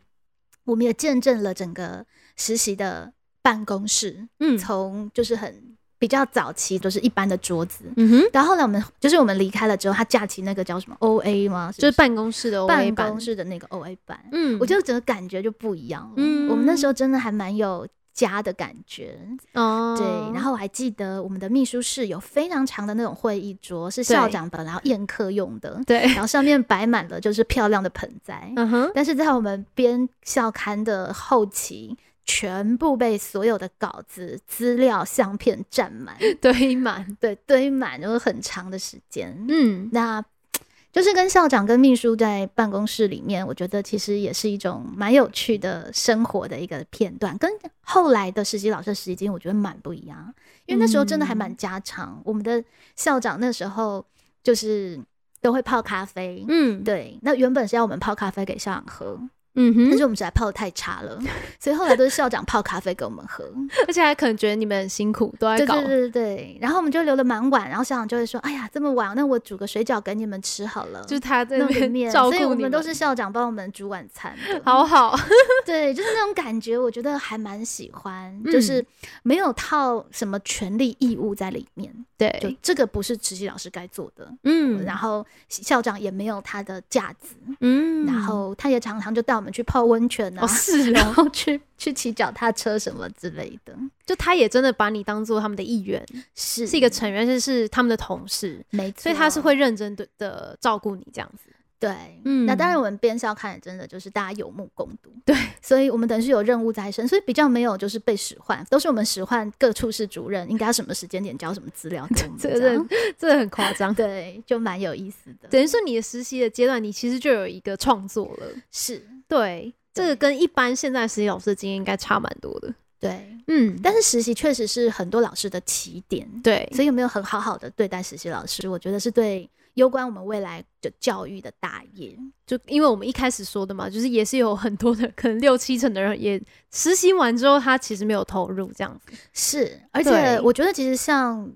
[0.65, 2.05] 我们也见证了整个
[2.37, 11.73] 实习的办公室，嗯从就是很比较早期都是一般的桌子，嗯哼，然后后来我们就是我们离开了之后，他架起那个叫什么 O A 吗？
[11.73, 16.15] 就是不办公室的 OA 办公，室的那个 O A 版，嗯，我觉得整个感觉就不一样了。
[16.17, 16.49] 嗯。
[16.51, 19.19] 我们那时候真的还蛮有家的感觉，
[19.55, 20.07] 哦，对。
[20.35, 28.53] 然后我还记得我们的秘书室有非常长的那种会议桌，是校对长本来要宴客用的，对，然后上面摆满了就是漂亮的盆栽。
[28.57, 39.37] 嗯哼，但是在我们编校刊的后期，全部被所有的稿子、资料、相片占满， 堆满，对，堆满，就是很长的时间。
[39.49, 40.25] 嗯，那
[40.93, 50.33] 就是跟校长跟秘书在办公室里面，我觉得其实也是一种蛮有趣的生活的一个片段，跟后来的实习老师的实习经验，我觉得蛮不一样。
[50.67, 52.63] 因为那时候真的还蛮家常，我们的
[52.95, 54.07] 校长那时候
[54.43, 54.99] 就是
[55.43, 59.21] 都会泡咖啡，嗯，对，那原本是要我们泡咖啡给校长喝，
[59.55, 61.19] 嗯哼但是，我们实在泡的太差了，
[61.61, 63.45] 所以后来都是校长泡咖啡给我们喝。
[63.87, 74.61] 而且还可能觉得你们很辛苦，都在搞对对，对对对，然后我们就留的蛮晚，然后校长就会说：“哎呀，这么晚，那我煮个水饺给你们吃好了。”就是他在那边面，照顾你所以我们都是校长帮我们煮晚餐的。
[74.65, 75.17] 好好，
[75.65, 78.85] 对，就是那种感觉，我觉得还蛮喜欢，嗯就是
[79.23, 84.29] 没有套什么权利义务在里面，对就对，这个不是实习老师该做的。
[84.43, 93.77] 嗯，然后校长也没有他的架子，嗯，然后他也常常就带我们去泡温泉啊，哦是然哦，后去去骑脚踏车什么之类的，
[94.07, 96.05] 就他也真的把你当做他们的一员，
[96.35, 96.67] 是。
[96.67, 101.51] 是一个成员，是是他们的同事，没错，所以他是会认真的的照顾你这样子。
[101.79, 101.93] 对，
[102.25, 102.47] 嗯。
[102.47, 113.95] 那当然我们编校看的真的就是大家有目共睹，对，所以我们等于是有任务在身，所以比较没有就是被使唤，都是我们使唤各处室主任应该什么时间点交什么资料给我们， 这这样这个很夸张。
[113.95, 118.47] 对，就蛮有意思的，等于说你的实习的阶段，你其实就有一个创作了。
[118.73, 122.73] 是，对，这个跟一般现在实习老师的经验应该差蛮多的。
[123.01, 132.17] 对，嗯，但是实习确实是很多老师的起点，对，所以有没有很好好的对待实习老师，我觉得是对攸关我们未来的教育的大业。
[132.47, 136.41] 就因为我们一开始说的嘛，就是也是有很多的，可能六七成的人也
[136.73, 139.13] 实习完之后，他其实没有投入这样子。
[139.35, 141.53] 是，而且我觉得其实像，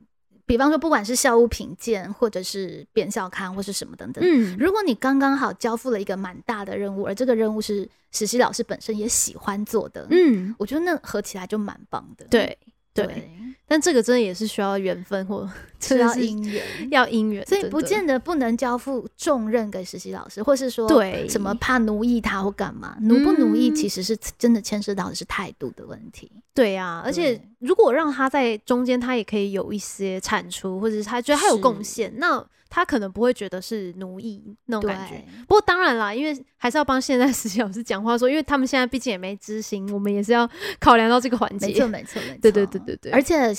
[0.49, 12.27] 比方说不管是校务评鉴，或者是编校刊，或是什么等等，嗯，如果你刚刚好交付了一个蛮大的任务，而这个任务是实习老师本身也喜欢做的，嗯，我觉得那合起来就蛮棒的。
[12.31, 12.59] 对
[13.07, 13.31] 对，
[13.67, 15.49] 但这个真的也是需要缘分或
[15.81, 26.31] 需 要姻缘，要姻缘，所以不见得不能交付重任给实习老师，或是说对什么怕奴役他或干嘛，奴不奴役其实是真的牵涉到的是态度的问题。
[26.55, 32.45] 对呀，而且如果让他在中间，他也可以有一些产出，或者是他觉得他有贡献，那。
[32.71, 41.67] 他可能不会觉得是奴役那种感觉，不过当然啦，因为还是要帮现在实习老师讲话，说，因为他们现在毕竟也没执行，我们也是要考量到这个环节。
[41.69, 42.39] 没错，没错，没错。
[42.43, 43.13] 对对对对对。
[43.13, 43.53] 而且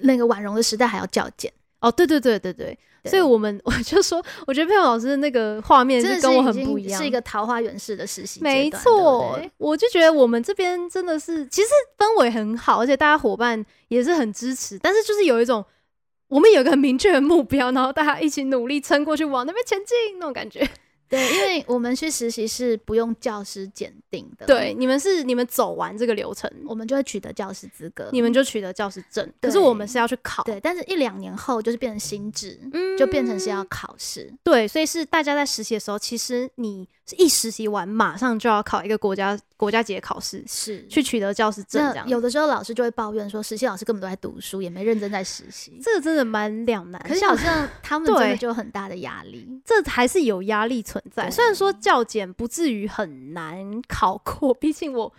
[0.00, 1.52] 那个婉容的时代还要较简。
[1.80, 2.78] 哦，对对对对对。
[3.06, 8.40] 所以我们 我就说，我觉得佩蓉老师的那个画面是跟我很不一样，是一个桃花源式的实习。
[8.42, 15.64] 没错，我就觉得我们这边真的是，其实氛围很好，而且大家伙伴也是很支持，但是就是有一种。
[16.30, 20.66] 我们有个很明确的目标，然后大家一起努力撑过去，往那边前进那种感觉。
[21.08, 24.46] 对，因为我们去实习是不用教师检定的。
[24.46, 29.28] 对，你们是你们走完这个流程，我们就会取得教师资格，你们就取得教师证。
[29.40, 34.32] 可是我们是要去考，对，但是一两年后就是变成新制，嗯，就变成是要考试。
[34.44, 39.38] 对，所以是大家在实习的时候，其实你一实习完马上就要考一个国家。
[39.56, 46.98] 国家级考试是去取得教师证，这样有的时候老师就会抱怨说，实习老师根本都在读书，也没认真在实习，这个真的蛮两难。
[47.06, 51.30] 可是好像 他们真的就很大的压力，这还是有压力存在。
[51.30, 55.12] 虽然说教检不至于很难考过，毕竟我。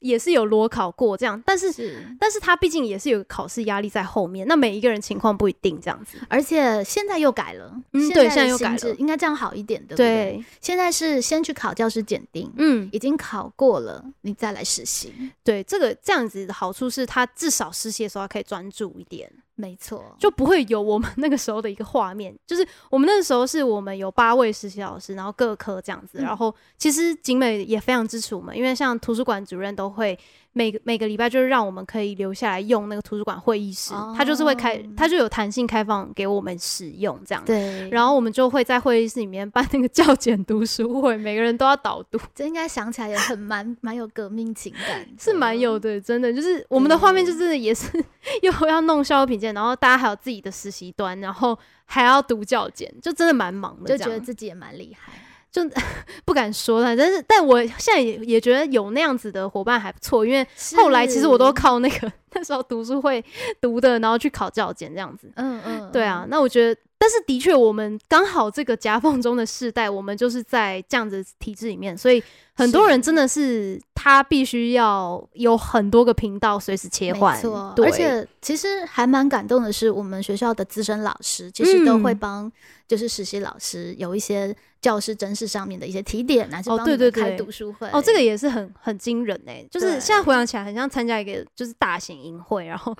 [0.00, 1.72] 也是有裸考过这样，但是
[2.18, 10.44] 但是他毕竟也是有考试压力在后面，那每一个人情况不一定这样子，而且现在又改了，嗯，对，现在又改了，应该这样好一点，对不对？
[10.60, 15.12] 现在是先去考教师检定，嗯，已经考过了，你再来实习，
[15.44, 19.30] 对，这个这样子的好处是他至少实习的时候可以专注一点。
[19.54, 30.18] 没错，就不会有我们 那个时候的一个画面，就是我们那个时候是我们有八位实习老师，然后各科这样子，然后其实景美也非常支持我们，因为像图书馆主任都会。
[30.52, 37.44] 每个每个礼拜就是让我们可以留下来用那个图书馆会议室，它就是会开，它就有弹性开放给我们使用这样。
[37.44, 42.18] 对，然后我们就会在会议室里面办那个教简读书会，每个人都要导读。
[42.34, 47.86] 这应该想起来也很蛮蛮有革命情感，是蛮有的，真的就是我们的画面就是也是
[48.42, 55.12] 又要弄消品鉴，然后大家还有自己的实习端，然后还要读教简，就真的蛮忙的，就觉得自己也蛮厉害。
[55.50, 55.62] 就
[56.24, 63.24] 不敢说了，但是但我现在也也觉得有那样子的伙伴还不错，因为后来其实我都靠那个 那时候读书会
[63.60, 65.30] 读的，然后去考教检这样子。
[65.36, 77.34] 嗯嗯，对啊，那我觉得，但是的确我们刚好这个夹缝中的世代，我们就是在这样子体制里面，所以很多人真的是他必须要有很多个频道随时切换。
[77.34, 82.52] 没错，而且其实还蛮感动的是，我们学校的资深老师其实都会帮，
[82.86, 84.54] 就是实习老师有一些。
[84.80, 92.96] 教师真试上面的一些提点，还是帮对开读书会哦，这个也是很很惊人哎，就是现在回想起来，很像参加一个就是大型营会，然后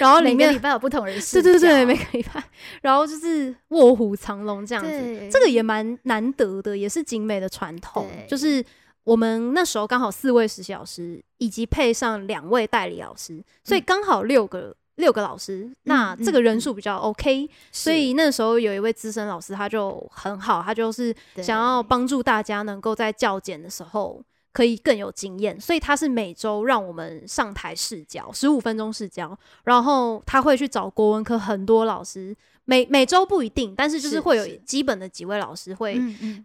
[0.00, 2.42] 然后里面礼拜有不同人士，对对对，每个礼拜，
[2.82, 8.64] 然后就是卧虎藏龙这样子，这个也蛮难得的，也是景美的传统，就是
[9.04, 14.74] 我们那时候刚好四位实习老师，以及配上两位代理老师，所以刚好六个。
[14.98, 24.20] 六个老师，那这个人数比较 OK，所以那时候有一位资深老师，他就很好，他就是想要帮助大家能够在教检的时候
[24.58, 35.96] 可以更有经验，所以他是每周让我们上台试教，十五分钟试教，然后他会去找国文科很多老师，每每周不一定，但是就是会有基本的几位老师会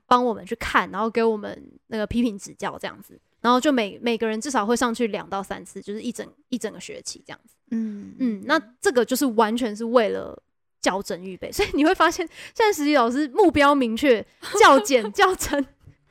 [0.05, 7.55] 帮我们去看，然后给我们那个批评指教这样子，然后就每每个人至少会上去两到三次，就是一整一整个学期这样子。
[7.71, 10.39] 嗯嗯，那这个就是完全是为了
[10.83, 14.23] 校正预备，所以你会发现现在实习老师目标明确，
[14.61, 15.65] 校检校正，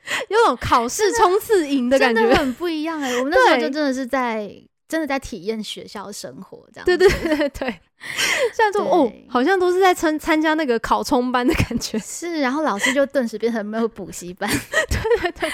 [0.29, 3.09] 有种考试冲刺营的感觉，很不一样哎。
[3.17, 4.51] 我们那时候就真的是在
[4.87, 7.79] 真的在体验学校生活，这样对对对对。
[8.53, 12.41] 现在 说哦，好像都是在参参加那个考冲班的感觉， 是。
[12.41, 14.49] 然后老师就顿时变成没有补习班，
[14.89, 15.49] 对对对，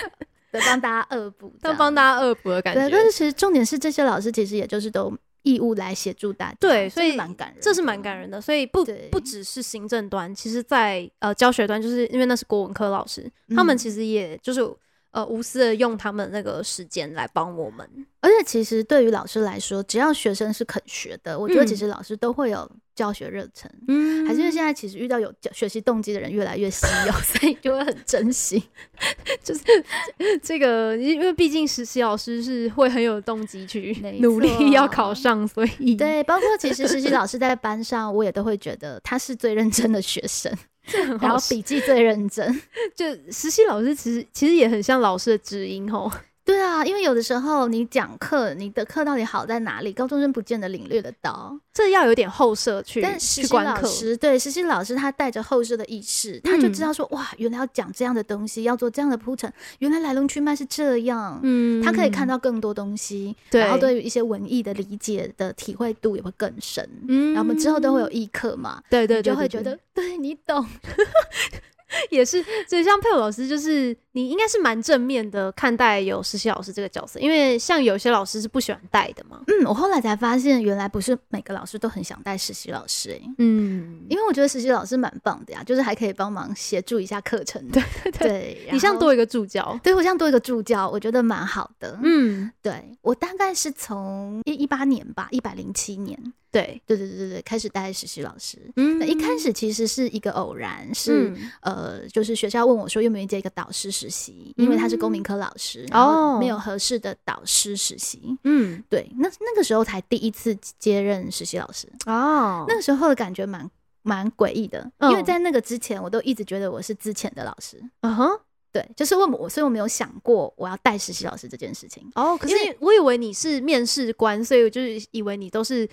[0.51, 2.89] 在帮大家恶补，在帮大家恶补的感觉。
[2.89, 5.15] 但是其实重点是这些老师其实也就是都。
[5.43, 8.41] 义务来协助大家，对，所以蛮感人，这是蛮感人的。
[8.41, 14.61] 所以不不只是行政端，其实在呃教学端，就是因为那是国文科老师，他们其实也就是
[15.11, 17.87] 呃无私的用他们那个时间来帮我们。
[18.21, 23.71] 而且其实对于老师来说，只要学生是肯学的，我觉得其实老师都会有教学热忱。
[23.87, 28.61] 嗯，还是因为现在其实遇到有学习动机的人越来越稀有， 所以就会很珍惜。
[29.41, 29.61] 就是
[30.43, 40.53] 这个，因为毕竟实习老师是会很有动机去努力要考上，所以对，包括其实实习老师在班上，我也都会觉得他是最认真的学生，
[41.21, 42.61] 然后笔记最认真。
[42.95, 46.11] 就实习老师其实其实也很像老师的知音哦。
[46.49, 51.55] 对啊，因为有的时候你讲课，你的课到底好在哪里，高中生不见得领略得到。
[51.71, 53.55] 这要有点后设去但实习。
[53.55, 61.39] 老师对实习老师，他带着后设的意识，他就知道说，哇，原来要讲这样的东西，要做这样的铺陈，原来来龙去脉是这样。
[61.43, 66.83] 嗯他可以看到更多东西，对然后对于一些文艺的理解的体会度也会更深。
[67.07, 70.65] 嗯然后我们之后都会有艺课嘛，对对对，你就会对对觉得对你懂。
[72.09, 79.41] 也是，所以像佩友老师，就是你应该是蛮正面的看待有实习老师这个角色，因为像有些老师是不喜欢带的嘛。
[79.47, 87.65] 嗯，我后来才发现，原来不是每个老师都很想带实习老师、欸，嗯，因为我觉得实习老师蛮棒的呀，就是还可以帮忙协助一下课程。
[87.69, 89.77] 对对对，你像多一个助教。
[89.83, 91.97] 对我像多一个助教，我觉得蛮好的。
[92.03, 96.17] 嗯，对我大概是从一一八年吧，一百零七年，
[96.51, 98.57] 对，对对对对对，开始带实习老师。
[98.75, 101.51] 嗯那一开始其实是一个偶然，是、嗯。
[101.61, 108.37] 呃，就是学校问我说愿不愿意接一个导师实习，因为他是公民科老师，然哦后没有合适的导师实习。
[108.43, 108.83] 嗯。
[108.89, 113.69] 对，那那个时候才第一次接任实习老师，哦，那个时候的感觉蛮
[114.01, 117.79] 蛮诡异的，嗯因为在那个之前，我都一直觉得我是之前的老师。
[118.01, 118.27] 嗯哼，
[118.71, 122.09] 对，就是问我，所以我没有想过我要带实习老师这件事情。
[122.15, 125.87] 哦，可是我以为你是面试官，所以我就是以为你都是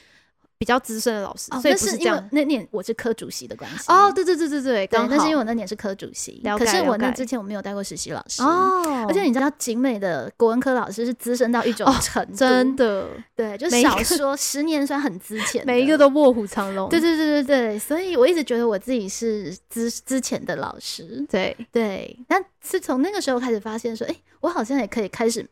[0.59, 2.29] 比较资深的老师，哦，所以那是因为不这样。
[2.33, 3.85] 那年我是科主席的关系。
[3.89, 8.43] 哦，对对对对对，对，刚好那是因为我那年是科主席，可是我那之前我没有带过实习老师。
[8.43, 16.89] 哦，而且你知道，景美的国文科老师是资深到一种哦程度，真的对，就少说十年算很资浅，每一个都卧虎藏龙。
[16.89, 25.47] 对对对对对，所以我一直觉得我自己是之之前的老师，对，对，但是从那个时候开始发现说，哎、我好像也可以开始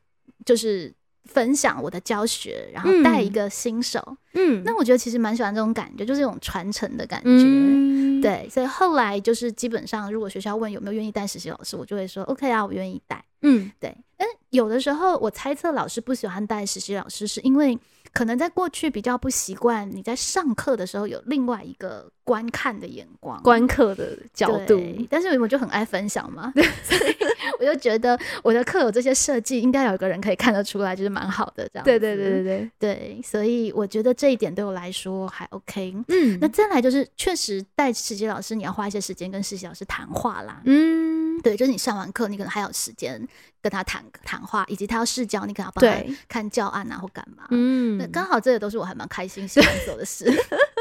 [0.46, 0.90] 就是
[1.24, 4.16] 分享我的教学，然后带一嗯个新手。
[4.34, 7.28] 嗯，那我觉得其实蛮喜欢这种感觉，就是这种传承的感觉。
[7.28, 13.24] 嗯，对，所以后来就是基本上，如果学校问有没有愿意带实习老师，我就会说 OK 啊，我愿意带。
[13.42, 17.78] 嗯对，但有的时候我猜测老师不喜欢带实习老师，是因为
[18.12, 23.40] 可能在过去比较不习惯你在上课的时候有另外一个观看的眼光。
[23.42, 26.52] 观课的角度，但是我就很爱分享嘛，
[26.82, 27.16] 所以
[27.60, 31.84] 我就觉得我的课有这些设计，应该有一个人可以看得出来，就是蛮好的这样。
[31.84, 35.94] 对对对对对，对，所以我觉得这一点对我来说还 OK。
[36.08, 40.62] 嗯那再来就是，确实带实习老师，你要花一些时间跟实习老师谈话啦。
[40.64, 43.26] 嗯，对，就是你上完课，你可能还有时间
[43.60, 47.44] 跟他谈谈话，以及他要试教，你可能要帮他，看教案啊或干嘛。
[47.50, 50.24] 嗯那刚好这也都是我还蛮开心喜欢做的事。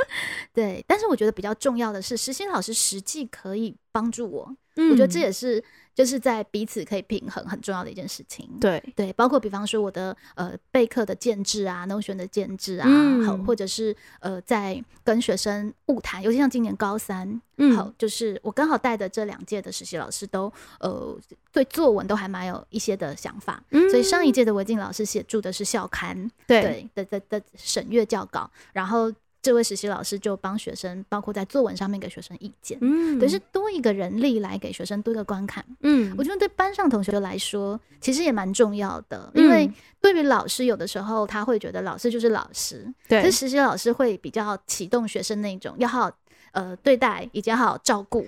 [0.53, 8.49] 对，但是我觉得比较重要的是，实习老师实际可以帮助我，我觉得这嗯也是就是在彼此可以平衡很重要的一件事情。
[8.59, 12.87] 对，对，包括比方说我的呃备课的建制啊、notion 的建制啊，
[13.25, 13.45] 好，嗯。
[13.45, 21.15] 或者是呃在跟学生晤谈，尤其像今年高三，嗯好，就是我刚好带的这两届的实习老师都呃
[21.51, 32.77] 对作文都还蛮有一些的想法，嗯所以上一届的维静老师写著的是校刊，对对的的的审阅教稿，然后这位实习老师就帮学生，包括在作文上面给学生意见。
[32.81, 33.19] 嗯。
[33.19, 36.15] 对，是多一个人力来给学生多一个观看，嗯。
[36.17, 39.73] 我觉得对班上同学来说，其实也蛮重要的，因为嗯。
[40.01, 46.11] 对于老师，有的时候他会觉得老师就是老师，可对是实习老师会比较启动学生那种要好好
[46.53, 48.27] 呃对待，以及要好好照顾，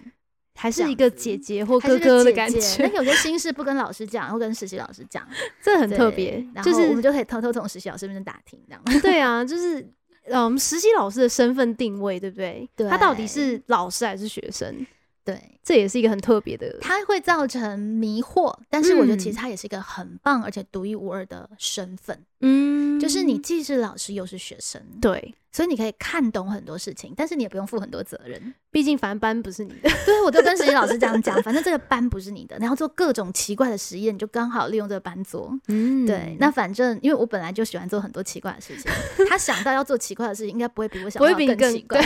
[0.55, 5.28] 还是一个姐姐或哥哥的感姐那，有些心事不跟老师讲，会跟实习老师讲，
[5.61, 9.01] 这很特对别，然就是后我们就可以偷偷从实习老师那边打听，这样。
[9.01, 9.86] 对啊，就是
[10.28, 12.68] 嗯，实习老师的身份定位，对不对？
[12.76, 14.86] 对他到底是老师还是学生？
[15.24, 16.78] 对，这也是一个很特别的。
[16.80, 28.53] 它会造成迷惑，但是我觉得其嗯实他也是一个很棒而且独一无二的身份，嗯就是你既是老师又是学生，对，所以你可以看懂很多事情，但是你也不用负很多责任。
[28.72, 29.89] 毕竟反正班不是你的。
[30.06, 35.58] 对，我就跟实习老师这样讲，反正这个班不是你的，你要做各种奇怪的实验，你就刚好利用这个班做。
[35.70, 38.91] 嗯对，那反正因为我本来就喜欢做很多奇怪的事情，
[39.30, 42.01] 他想到要做奇怪的事情，应该不会比我想到更更奇怪，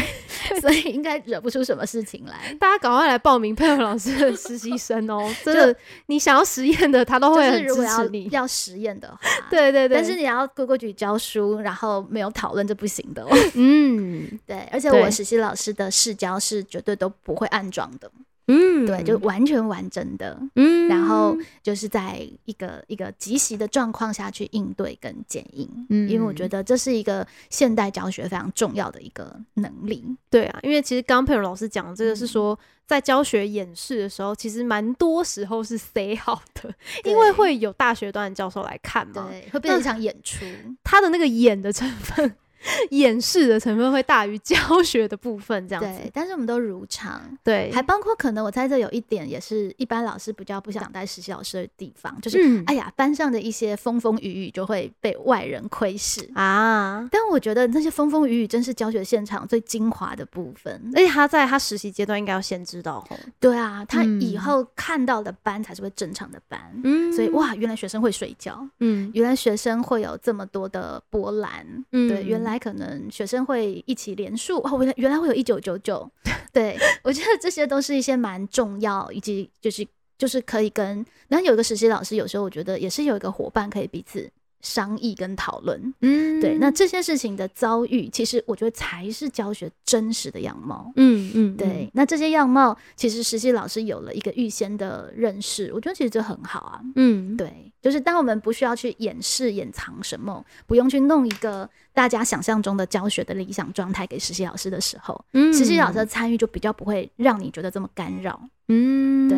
[0.62, 2.56] 所以应该惹不出什么事情来。
[2.60, 5.28] 大家赶快来报名佩文老师的实习生哦！
[5.43, 5.76] 真的，
[6.06, 8.30] 你想要实验的，他都就是会很如果要支持你。
[8.32, 9.18] 要实验的话，。
[9.50, 13.39] 对对对，但是你要规规矩矩教书，然后没有讨论，这不行的哦。
[13.56, 18.12] 嗯对，而且我实习老师的试教是绝对都不会暗装的，
[18.48, 20.40] 嗯，对，就完全完整的。
[20.56, 26.10] 嗯，然后就是在一个一个即席的状况下去应对跟建议，嗯。
[26.10, 30.04] 因为我觉得这是一个现代教学非常重要的一个能力。
[30.30, 32.28] 对啊，因为其实刚刚佩蓉老师讲的这个是嗯。
[32.28, 36.74] 说，在教学演示的时候，其实蛮多时候是 say 好的，
[37.06, 40.44] 因为会有大学段的教授来看嘛，对，会变成一场演出。
[40.84, 42.36] 他的那个演的成分
[42.91, 45.89] 演示的成分会大于教 学的部分，这样子。
[46.01, 47.22] 对，但是我们都如常。
[47.43, 56.30] 对，还包括可能我猜测有一点也是一般老师比较不想带实习老师的地方，就是、嗯哎呀，班上的一些风风雨雨就会被外人窥视。
[56.36, 60.70] 啊，但我觉得那些风风雨雨真是教学现场最精华的部分。
[60.95, 66.60] 而且他在他实习阶段应该要先知道吼，对啊，他嗯以后看到的班才是会正常的班。
[66.84, 76.10] 嗯所以，哇，原来学生会睡觉，嗯原来学生会有这么多的波澜，嗯对，原来可能学生会一起连数，哦，原来原来会有一九九九，
[76.52, 79.86] 对我觉得这些都是一些蛮重要，以及就是
[80.18, 84.30] 就是可以跟，然后有一个实习老师，有时候我觉得也是有一个伙伴可以彼此
[84.62, 90.91] 商议跟讨论，嗯对，那这些事情的遭遇，其实我觉得才是教学真实的样貌。
[90.97, 96.82] 嗯嗯对，那这些样貌其实实习老师有了一个预先的认识，我觉得其实这很好啊。
[96.97, 101.70] 嗯对，就是当我们不需要去掩饰、掩藏什么，不用去弄一个
[102.00, 108.39] 大家想象中的教学的理想状态给实习老师的时候，嗯实习老师的参与就比较不会让你觉得这么干扰。
[108.70, 109.38] 嗯对，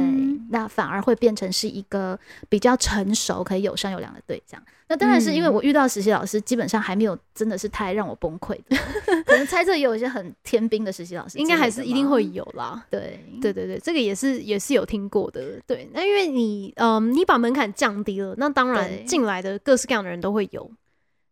[0.51, 4.61] 那反而会变成是一个比较成熟、可以有商有量的对象。
[4.87, 8.77] 那当然是因为嗯我遇到实习老师，基本上还没有真的是太让我崩溃的，
[9.25, 12.85] 可能猜测也有一些很天兵的实习老师 应该还是一定会有啦。
[12.91, 15.59] 对对对对，这个也是也是有听过的。
[15.65, 20.69] 对，那因为你嗯，你把门槛降低了，那当然进来的各式各样的人都会有，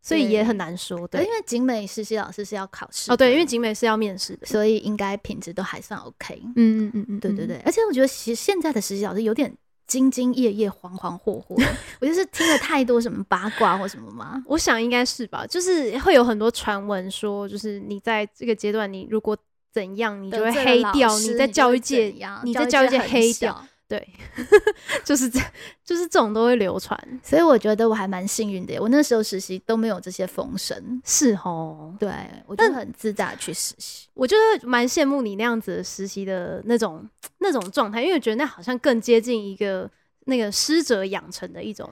[0.01, 1.07] 所以也很难说。
[1.07, 4.45] 对因，为景美实习老师是要考试哦对，因为景美是要面试的。
[4.47, 6.41] 所以应该品质都还算 OK。
[6.55, 9.53] 嗯嗯嗯嗯，对对对，而且我觉得其实现在的实习老师有点
[9.87, 11.61] 兢兢业业、惶惶惑惑，
[11.99, 14.41] 我就是听了太多什么八卦或什么吗。
[14.47, 19.35] 我想应该是吧，就是会有很多传闻说，就是你在这个阶段，你如果
[19.73, 21.19] 怎样，你就会黑掉。
[21.19, 23.65] 你在教育界你在教育界黑掉，小。
[23.89, 24.07] 对，
[25.03, 25.39] 就是这，
[25.83, 26.95] 就是这种都会流传。
[27.23, 31.01] 所以我觉得我还蛮幸运的，我那时候实习都没有这些风声。
[31.03, 32.11] 是哦，对，
[32.45, 34.07] 我就很自在去实习。
[34.13, 37.09] 我觉得蛮羡慕你那样子的实习的那种
[37.39, 39.89] 那种状态，因为我觉得那好像更接近一个
[40.25, 41.91] 那个师者养成的一种。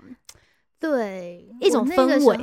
[0.80, 2.38] 对，一种氛围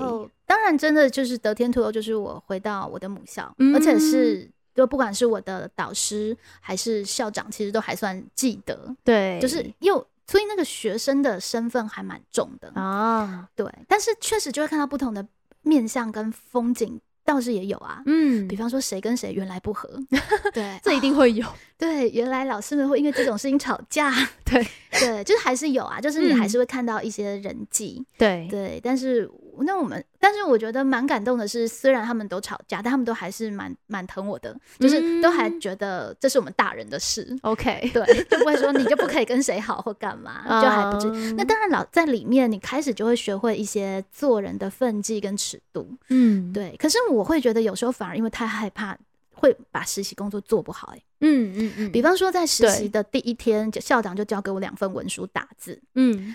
[0.44, 13.66] 当然，真的就是得天独厚，就是我回到我的母校，嗯而且是就不管是我的导师还是校长，其实都还算记得，对，就是又所以那个学生的身份还蛮重的，啊，对。
[13.86, 15.24] 但是确实就会看到不同的
[15.62, 18.02] 面相跟风景，倒是也有啊。
[18.06, 19.88] 嗯比，方说谁跟谁原来不合，
[20.52, 21.46] 对，这一定会有。
[21.76, 24.10] 对，原来老师们会因为这种事情吵架，
[24.44, 29.30] 对对，就是还是有啊，就是你还嗯是会看到一些人际，对对，但是
[29.62, 41.10] 那我们，但是我觉得蛮感动的是，虽然他们都吵架，但他们都还是蛮蛮疼我的，就是都还嗯觉得这是我们大人的事，，OK，对，就不会说你就不可以跟谁好或干嘛，就还不至于。
[41.10, 46.76] 嗯那当然老在里面，你开始就会学会一些做人的分际跟尺度，嗯，对。
[46.78, 48.96] 可是我会觉得有时候反而因为太害怕，
[49.32, 51.02] 会把实习工作做不好、欸。
[51.20, 56.34] 嗯嗯嗯，比方说在实习的第一天，就校长就交给我两份文书打字，嗯，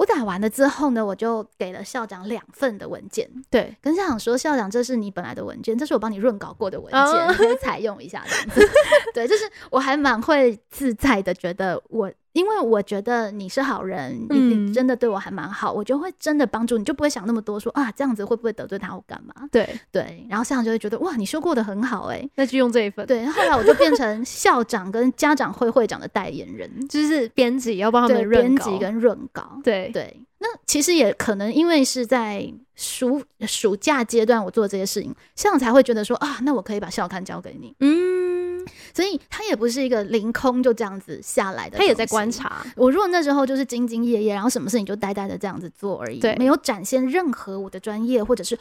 [0.00, 3.30] 我打完了之后呢，我就给了校长两份的文件。
[3.50, 8.66] 对，跟校长说，校长，这是你本来的文件，这是我帮你润稿过的文件，哦你可以采用一下这样子。
[9.12, 19.34] 对，就是我还蛮会自在的，觉得我，因为我觉得你是好人，你嗯你真的对我还蛮好，我就会真的帮助你，就不会想那么多说啊这样子会不会得罪他或干嘛？
[19.50, 29.90] 对，对，然后校长就会觉得哇，你修过得很好哎、那就用这一份。，对，后来我就变成校长跟家长会会长的代言人，就是编辑要帮他对，们润稿编辑跟润稿，对。
[29.92, 38.19] 对，那其实也可能因为是在暑暑假阶段我做这些事情，校长才会觉得说啊，那我可以把校刊交给你，嗯，
[38.94, 42.30] 所以他也不是一个凌空就这样子下来的，他也在观。
[42.30, 42.64] 察。
[42.76, 48.56] 我如果那时候就是兢兢业业，然后什么事情就呆呆的这样子做而已，对没有展现任何我的专业，或者是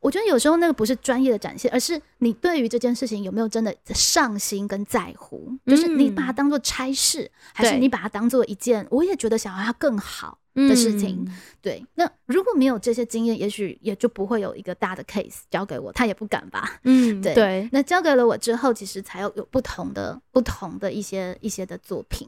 [0.00, 11.24] 我觉得有时候那个不是专业的展现，而是你对于这件事情有没有真的上心跟在乎，就是你把它当做差事，还是你把它当做一件我也觉得想要它更好的事情。
[11.26, 16.80] 嗯对，那如果没有这些经验，也许也就不会有一个大的 case 交给我，他也不敢吧。
[16.84, 22.26] 嗯， 对对，那交给了我之后，其实才有有不同的不同的一些一些的作品。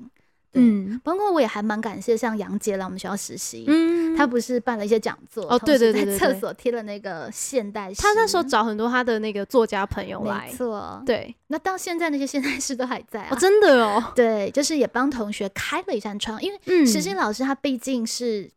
[0.52, 1.00] 对嗯。
[1.02, 10.46] 包括我也还蛮感谢像杨杰来我们学校实习，嗯，他不是办了一些讲座哦对对对厕所贴了那个现代诗，他那时候找很多他的那个作家朋友来。
[10.46, 13.28] 没，错，对，那到现在那些现代诗都还在啊。
[13.30, 16.86] 哦，真的哦，对，就是也帮同学开了一扇窗，因为嗯。
[16.86, 18.50] 实习老师他毕竟是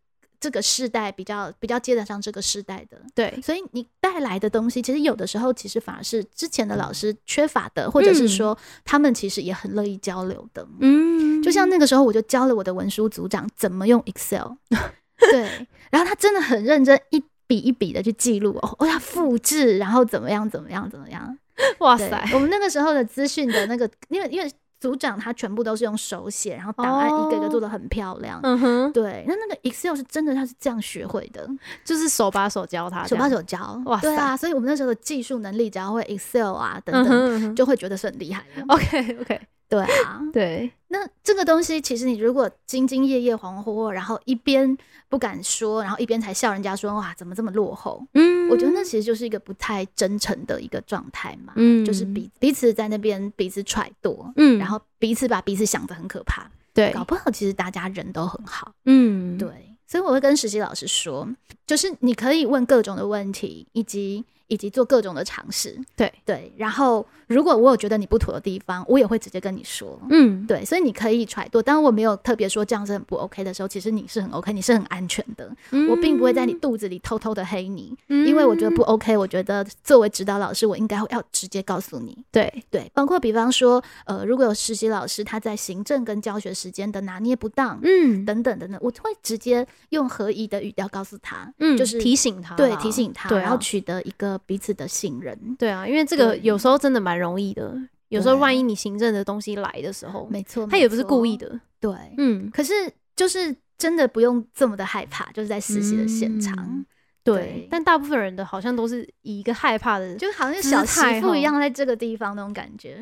[0.45, 10.63] 这个世代比较比较接得上这个世代的，对，所以你带来的东西，其实有的时候其实反而是之前的老师缺乏的，或者是说他们其实也很乐意交流的。
[10.81, 14.51] 嗯，就像那个时候，我就教了我的文书组长怎么用 Excel，
[15.31, 21.35] 对，然后他真的很认真，一笔一笔的去记录哦，哦要复制，然后怎么样怎么样怎么样。
[21.79, 28.39] 哇塞，我们那个时候的资讯的那个，因为因为组长他全部都是用手写，然后档案一个一个做的很漂亮。
[28.43, 31.49] 嗯哼，对，那那个 Excel 是真的，他是这样学会的，
[31.83, 33.81] 就是手把手教他，手把手教。
[33.85, 38.43] 哇对啊，所以我们那时候的技术能力，只要会 Excel 啊等嗯等，就会觉得是很厉害。
[38.67, 44.77] ，OK OK，对啊，对，那这个东西其实你如果兢兢业业、惶惶惑惑，然后一边
[45.09, 48.47] 不敢说，然后一边才笑人家说哇怎么这么落后，嗯。
[48.47, 51.53] 我觉得那其实就是一个不太真诚的一个状态嘛。
[51.55, 51.83] 嗯。
[51.83, 54.59] 就是彼彼此在那边彼此揣度，嗯。
[54.59, 59.49] 然后彼此把彼此想得很可怕，对，搞不好其实大家人都很好，嗯，对，
[59.87, 61.27] 所以我会跟实习老师说，
[61.65, 71.61] 就是你可以问各种的问题，以及以及做各种的尝试，对对，然后如果我有觉得你不妥的地方，我也会直接跟你说，嗯，对，所以你可以揣度。
[71.61, 75.49] 当我没有特别说这样是很不 OK 的时候，其实你是很 OK，你是很安全的。
[75.71, 79.17] 嗯我并不会在你肚子里偷偷的黑你，因为我觉得不 OK。
[79.17, 82.17] 我觉得作为指导老师，我应该要直接告诉你。
[82.31, 95.37] 对，对，包括比方说，呃，如果有实习老师他在行政跟教学时间的拿捏不当，嗯等等等等，我会直接用合宜的语调告诉他，嗯，就是提醒他，对，提醒他，啊然后取得一个彼此的信任。
[95.57, 97.75] 对啊，因为这个有时候真的蛮容易的，
[98.09, 101.93] 有时候万一你行政的东西来的时候，没错，他也不是故意的，对。
[102.17, 102.73] 嗯，可是
[103.15, 106.85] 就是真的不用这么的害怕，就是在实习的现场，嗯
[107.23, 112.99] 对对，但大部分人的好像都是以一个害怕的，就好像姿小媳妇一样，在这个地方那种感觉。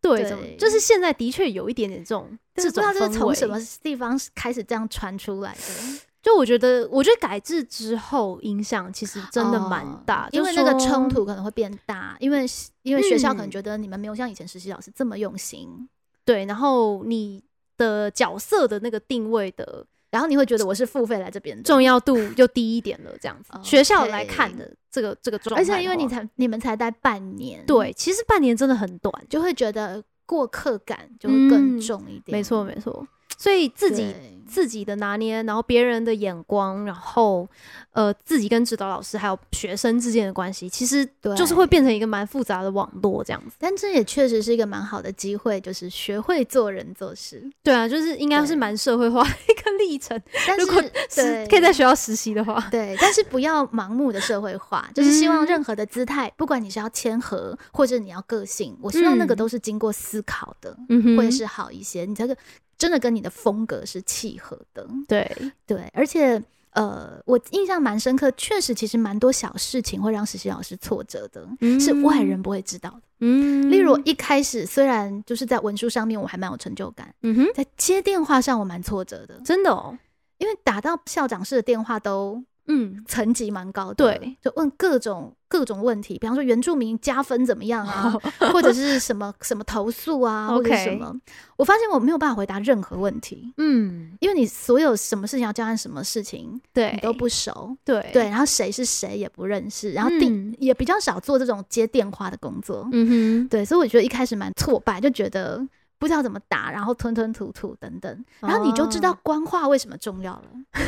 [0.00, 5.58] 对，对就是现在的确有一点点这种不知道这是从什么地方开始这样传出来的，
[6.22, 12.46] 就我觉得，我觉得改制之后影响其实真的蛮大，哦因为那个冲，突可能会变大，因为
[12.82, 15.88] 因为学校可能嗯觉得你们没有像以前实习老师这么用心，
[16.24, 17.42] 对，然后你
[17.76, 23.50] 的角色的那个定位的然后你会觉得我是付费来这边的，重要度就低一点了，这样子。
[23.64, 33.04] 学校来看的这个这个状态，而且因为你才你们才待半年，对，，其实半年真的很短，就会觉得过客感就会更嗯重一点，没错没错。
[33.42, 34.14] 所以自己
[34.46, 37.48] 自己的拿捏，然后别人的眼光，然后
[37.90, 43.56] 呃自己跟指导老师还有学生之间的关系，其实对就是会变成一个蛮复杂的网络这样子。
[43.58, 47.42] 但这也确实是一个蛮好的机会，就是学会做人做事。
[47.64, 50.20] 对啊，就是应该是蛮社会化的一个历程。
[50.46, 50.80] 但是如果
[51.10, 60.76] 是对可以在学校实习的话，对，但是不要盲目的社会化，就是希望嗯任何的姿态，不管你是要谦和或者你要个性，我希望那个嗯都是经过思考的，
[61.16, 62.04] 会是好一些。
[62.04, 62.36] 你这个
[62.82, 65.30] 真的跟你的风格是契合的，对，
[65.64, 66.42] 对，而且。
[66.74, 71.46] 呃，我印象蛮深刻，确实，其实蛮多小事情会让实习老师挫折的，
[71.78, 73.02] 是外人不会知道的。
[73.20, 79.98] 嗯，例如一开始虽然就是在文书上面我还蛮有成就感，嗯哼，在接电话上我蛮挫折的，真的哦，
[80.38, 88.10] 因为打到校长室的电话都嗯，层级蛮高的，对，就问各种各种问题，比方说原住民加分怎么样啊，
[88.54, 91.14] 或者是什么 什么投诉啊，或者什么，
[91.58, 96.92] 我发现我没有办法回答任何问题，嗯，因为你所有什么事情要交代什么事情，对。
[96.94, 103.48] 你，都不熟，对，对，，然后谁是谁也不认识，然后定、嗯也比较少做这种接电话的工作，嗯哼。
[103.48, 105.60] 对，所以我觉得一开始蛮挫败，就觉得
[105.98, 109.18] 不知道怎么打，然后吞吞吐吐等等，然后你就知道哦。
[109.22, 110.44] 官话为什么重要了。
[110.74, 110.80] 哦，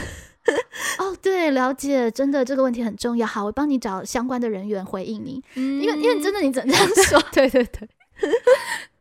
[1.23, 3.27] 对，了解，真的这个问题很重要。
[3.27, 7.21] 好，我帮你找相关的人员回应你，嗯，因为因为真的，你怎么这样说？
[7.33, 7.89] 对对对，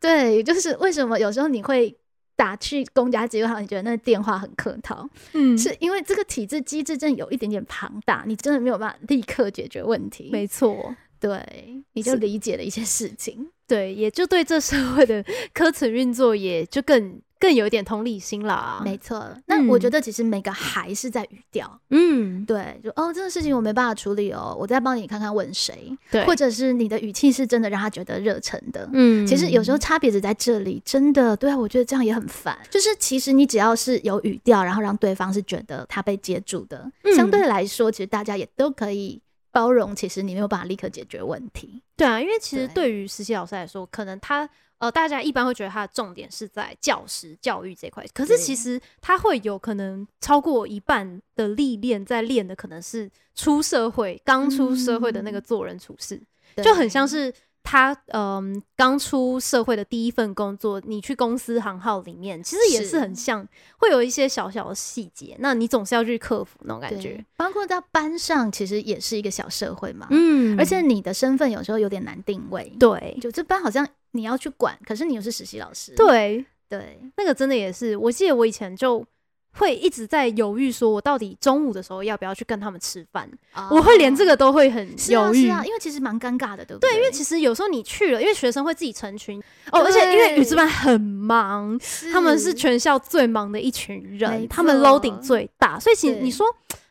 [0.00, 1.94] 对，就是为什么有时候你会
[2.34, 10.30] 打去公家机关，你觉得那电话很客套，嗯是因为这个体制机制真的有一点点庞大，你真的没有办法立刻解决问题。
[10.32, 13.50] 没错，对，你就是理解了一些事情。
[13.66, 15.24] 对，也就对这社会的
[15.54, 18.80] 科层运作也就更更有一点同理心啦。
[18.82, 21.78] 没错，那我嗯觉得其实每个还是在语调。
[21.90, 28.88] 嗯，对，就哦，这个事情我没办法处理哦，我再帮你看看问谁，对，或者是你的语气是真的让他觉得热忱的。
[28.94, 32.56] 嗯，其实有时候差别只在这里，真的，对啊，我觉得这样也很烦。
[32.70, 39.20] 就是其实你只要是有语调，然后让对方是觉得他被接住的，嗯相对来说，其实大家也都可以
[39.52, 39.94] 包容。
[39.94, 44.48] 其实你没有办法立刻解决问题，对啊，因为其实对对于实习老师来说，可能他
[44.84, 56.22] 呃，大家一般会觉得他的重点是在教师教育这块，可是其实他会有可能超过一半的历练在练的，可能是出社会刚出社会的那个做人处事，
[56.62, 57.32] 就很像是。
[57.64, 63.44] 他嗯，刚出社会的第一份工作，你去公司行号里面，其实也是是很像，
[63.78, 67.24] 会有一些小小的细节，那你总是要去克服那种感觉。
[67.36, 70.06] 包括到班上，其实也是一个小社会嘛。
[70.10, 79.04] 嗯而且你的身份有时候有点难定位，对就这班好像你要去管，可是你又是实习老师，对，对，那个真的也是，我记得我以前就
[79.56, 83.28] 会一直在犹豫，说我到底中午的时候要不要去跟他们吃饭？
[83.70, 86.90] 我会连这个都会很犹豫啊，因为其实蛮尴尬的，对不对？
[86.90, 89.40] 对，因为其实有时候你去了，因为学生会自己成群
[89.70, 91.78] 哦，而且因为语资班很忙，
[92.12, 96.44] 他们是全校最忙的一群人，他们 loading 最大，所以其实你说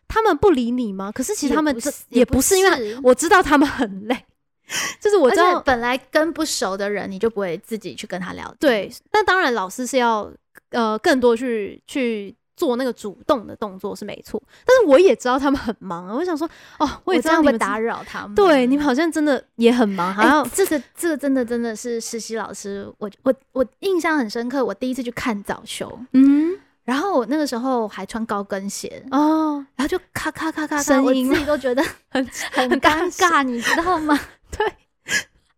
[0.07, 1.11] 他们不理你吗？
[1.11, 4.17] 可是其实他们这也不是，因为我知道他们很累，
[5.01, 8.55] 就是我知道本来跟不熟的人，你就不会自己去跟他聊。
[8.57, 10.31] 对，那当然老师是要
[10.69, 12.33] 呃更多去去。
[12.55, 16.13] 做那个主动的动作是没错，但是我也知道他们很忙啊。
[16.13, 16.47] 我想说，
[16.79, 18.35] 哦，我也知道会打扰他们。
[18.35, 20.13] 对，你们好像真的也很忙。
[20.13, 24.63] 好像这个这个真的真的是实习老师，我我我印象很深刻。
[24.63, 34.19] 我第一次去看早修，嗯，然后我那个时候还穿高跟鞋哦，然后就咔咔咔咔咔，我自己都觉得 很很尴尬，你知道吗？
[34.55, 34.65] 对。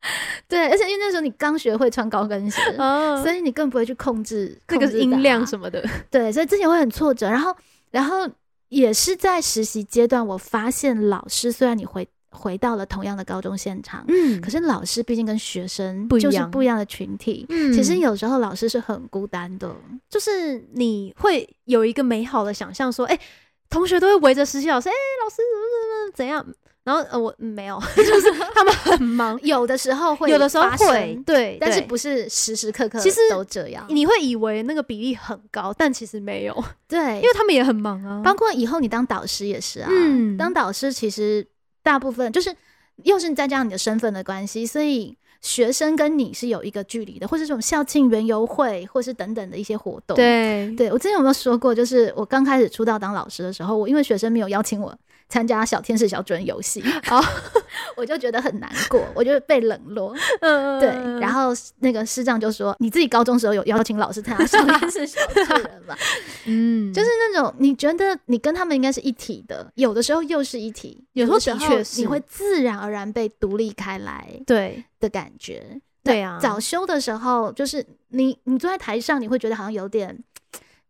[0.47, 2.61] 对，而且因为那时候你刚学会穿高跟鞋，
[3.21, 5.83] 所以你更不会去控制这个音量什么的。
[6.11, 7.29] 对，所以之前会很挫折。
[7.29, 7.55] 然后，
[7.91, 8.29] 然后
[8.69, 17.45] 也是在实习阶段，我发现老师虽然你回回到了同样的高中现场，嗯，可是老师毕竟跟学生不一样，不一样的群体。
[17.49, 19.73] 嗯，其实有时候老师是很孤单的，
[20.09, 23.17] 就是你会有一个美好的想象，说，哎，
[23.69, 24.93] 同学都会围着实习老师，哎，
[25.23, 26.55] 老师怎么怎么怎样。
[26.85, 33.83] 然后呃，我没有， 就是他们很忙，有的时候会，有的时候会，对，但是不是时时刻刻其实都这样。
[33.89, 38.21] 你会以为那个比例很高，但其实没有，对，因为他们也很忙啊。
[38.23, 41.45] 包括以后你当导师也是啊，嗯，当导师其实
[41.83, 42.55] 大部分就是
[43.03, 45.17] 又是再加上你的身份的关系，所以。
[45.41, 50.15] 学生跟你是有一个距离的，或者这种校庆园游会，或是等等的一些活动。
[50.15, 54.97] 对，对我之前有没有说过，就是我刚开始出道当老师的时候，我因为学生没有邀请我
[55.27, 57.23] 参加小天使小主人游戏， 哦，
[57.97, 60.15] 我就觉得很难过，我就被冷落。
[60.41, 60.89] 嗯，对。
[61.19, 61.49] 然后
[61.79, 65.95] 那个师长就说：“你自己高中时候有邀请老师参加小天使小主人吗？”
[66.45, 74.29] 嗯，就是那种你觉得你跟他们应该是一体的，有的时候又是一体，有时候的确是你会自然而然被独立开来。
[74.45, 74.83] 对。
[74.99, 80.17] 的感觉，对啊，早修的时候，就是你你坐在台上，你会觉得好像有点，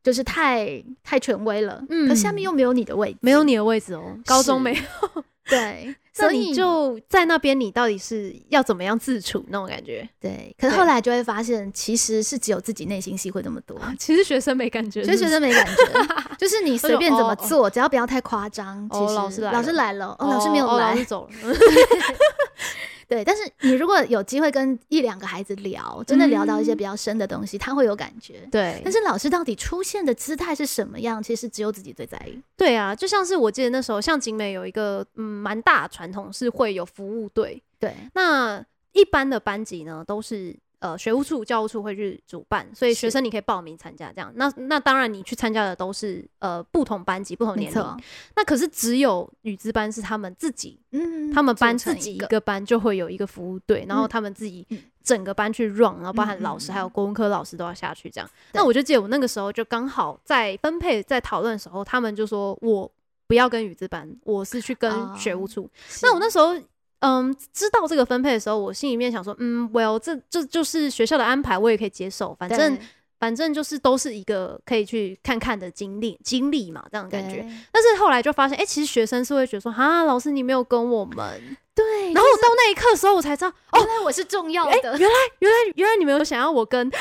[0.06, 5.96] 就是太太权威了，嗯，可下面又没有你的位置，没有你的位置哦，高中没有，对。
[6.16, 10.08] 所以就在那边，你到底是要怎么样自处那种感觉？
[10.18, 13.78] 对，可是后来就会发现，其实是只有自己内心戏会那么多。
[14.00, 18.88] 其实学生没感觉，其实学生没感觉，就是你随便怎么做，只要不要太夸张。
[18.92, 21.34] 哦，老师来，老师来了，哦，老师没有来，走了。
[23.08, 28.48] 对，但是你如果有机会跟一两个孩子聊，真的聊到一些比较深的东西，他会有感觉。
[28.52, 32.42] 对，但是老师到底出现的姿态是什么样，其实只有自己最在意。
[32.58, 37.62] 对啊，就像是我记得那时候，像景美有一个嗯蛮大传统，是会有服务队。
[37.80, 40.56] 对，那一般的班级呢都是。
[40.86, 44.12] 呃，学务处、教务处会去主办，所以学生你可以报名参加。
[44.14, 47.98] 这样，那那当然你去参加的都是呃不同班级、不同年龄。
[48.36, 54.68] 那可是只有语资班是他们自己，嗯，他们班自己一个班就会有一个服务队，然后他们自己
[55.04, 58.30] 整个班去 run，然后包含老师还有国文科老师都要下去这样。
[58.54, 62.92] 那我就记得我那个时候就刚好在分配、在讨论的时候，他们就说我
[63.26, 65.68] 不要跟语资班，我是去跟学务处。
[66.04, 66.56] 那我那时候。
[67.00, 72.36] 嗯，知道这个分配的时候，我心里面想说，嗯，Well，这这就是学校的安排，我也可以接受。
[72.40, 72.78] 反正
[73.20, 77.46] 反正就是都是一个可以去看看的经历经历嘛，这样感觉。
[77.72, 81.58] 但是后来就发现，哎，其实学生是会觉得说，哈，老师你没有跟我们。
[81.74, 82.14] 对。
[82.14, 84.98] 然后到那一刻的时候，我才知道，哦，原来我是重要的。
[84.98, 86.92] 原来原来原来你们有想要我跟。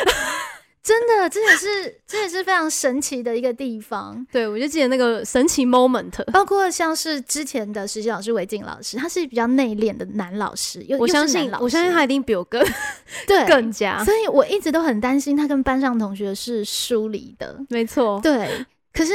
[0.85, 4.25] 真的，这也是这也是非常神奇的一个地方。
[4.31, 12.63] 对，我就记得那个神奇 moment，包括像是之前的实习老师韦静老师，他是比较内敛的男老师，我相信，我相信他一定比我更
[13.27, 14.05] 对更加。
[14.05, 17.59] 所以我一直都很担心他跟班上同学是疏离的。
[17.71, 18.67] 没错，对。
[18.93, 19.13] 可是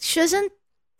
[0.00, 0.50] 学生。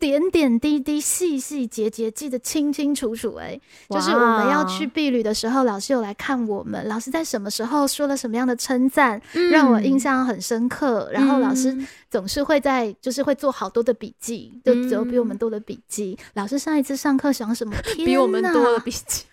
[0.03, 3.57] 点点滴滴、细细节节记得清清楚楚，哎，
[3.89, 11.09] 就是我们要去避旅的时候，老师有来看我们，老师在什么时候说了什么样的称赞，让我印象很深刻。
[11.13, 11.73] 然后老师
[12.11, 16.19] 总是会在，就是会做好多的笔记，就只有比我们多的笔记。
[16.33, 17.73] 老师上一次上课想什么？
[17.95, 19.23] 比我们多的笔记，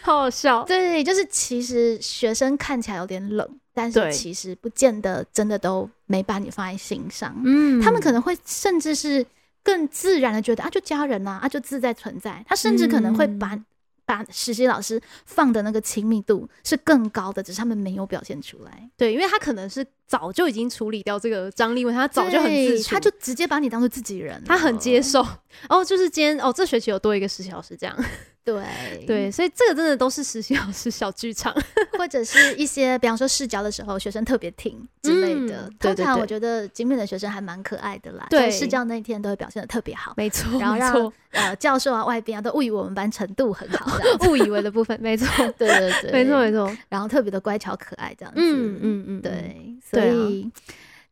[0.00, 0.64] 好好笑。
[0.64, 7.38] 对，就是其实学生看起来有点冷，但是其实不见得真的都没把你放在心上。
[7.44, 9.26] 嗯，他们可能会甚至是。
[9.64, 12.44] 更自然的觉得啊，就家人呐，啊，就自在存在。
[12.46, 13.58] 他甚至可能会把
[14.06, 18.90] 把实习老师放的那个亲密度是更高的，只是他们没有表现出来。
[18.96, 25.26] 对，因为他可能是早就已经处理掉这个张力问他早就很自他就直接把你当做自己人，他很接受。
[25.70, 28.04] 哦，就是今天哦，这学期有多一个实习老师这样。
[28.44, 31.54] 对对，所以这个真的都是实习老师小剧场，
[31.98, 35.70] 或者是一些比方说试教的时候，学生特别听之类的。
[35.80, 45.26] 通常我觉得精品的学生还蛮可爱的啦，在试教那一天都会表现的特别好，没错，然后让呃教授啊、外宾啊都误以为我们班程度很好，误以为的部分，没错，
[45.58, 50.50] 对对对，没错没错，然后特别的乖巧可爱这样子，嗯嗯嗯，对，所以。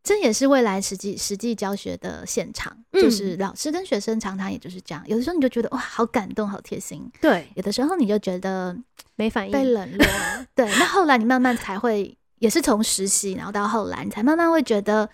[0.03, 5.03] 这也是未来实际实际教学的现场，就是老师跟学生常常也就是这样。
[5.07, 8.77] 有的时候你就觉得哇，好感动，好贴心；对，有的时候你就觉得
[9.17, 10.07] 没反应，被冷落。
[10.55, 15.09] 对，那后来你慢慢才会，也是从实习，然后到后来，你才慢慢会觉得。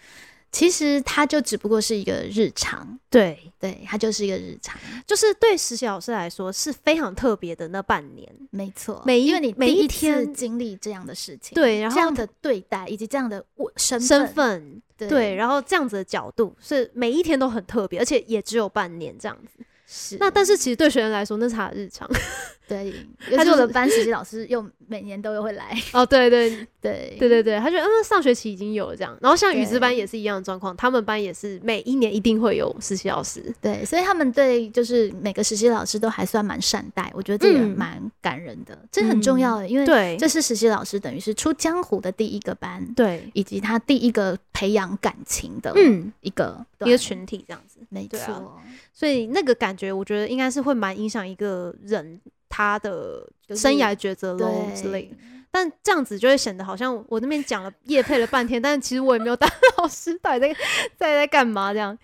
[0.50, 13.44] 其实它就只不过是一个日常，对对，它就是一个日常，就是对实习老师来说是非常特别的那半年，没错，每因为你每一天经历这样的事情，对，然后这样的对待以及这样的
[13.76, 19.64] 身身份，对，然后这样子的角度是每一天都很特别，而且也只有半年这样子。
[19.90, 22.06] 是，那但是其实对学生来说那是他的日常，
[22.68, 22.92] 对，
[23.34, 26.50] 他做的班实习老师又每年都又会来，哦，对对
[26.82, 27.16] 对。
[27.18, 46.12] 对对对，他觉得嗯上学期已经有了这样，然后像语资班也是一样的状况，他们班也是每一年一定会有实习老师，对，所以他们对就是每个实习老师都还算蛮善待，我觉得这个蛮感人的，这很重要的，因为对，这是实习老师等于是出江湖的第一个班，对，以及他第一个培养感情的嗯。
[46.20, 48.60] 一个一个群体这样子，没错，
[48.92, 55.16] 所以那个感觉我觉得应该是会蛮影响一个人他的生涯抉择喽之类的。
[55.50, 60.54] 但这样子就会显得好像我那边讲了夜配了半天，但是其实我也没有当 老师，到底在
[60.98, 61.72] 在在干嘛？
[61.72, 61.96] 这样，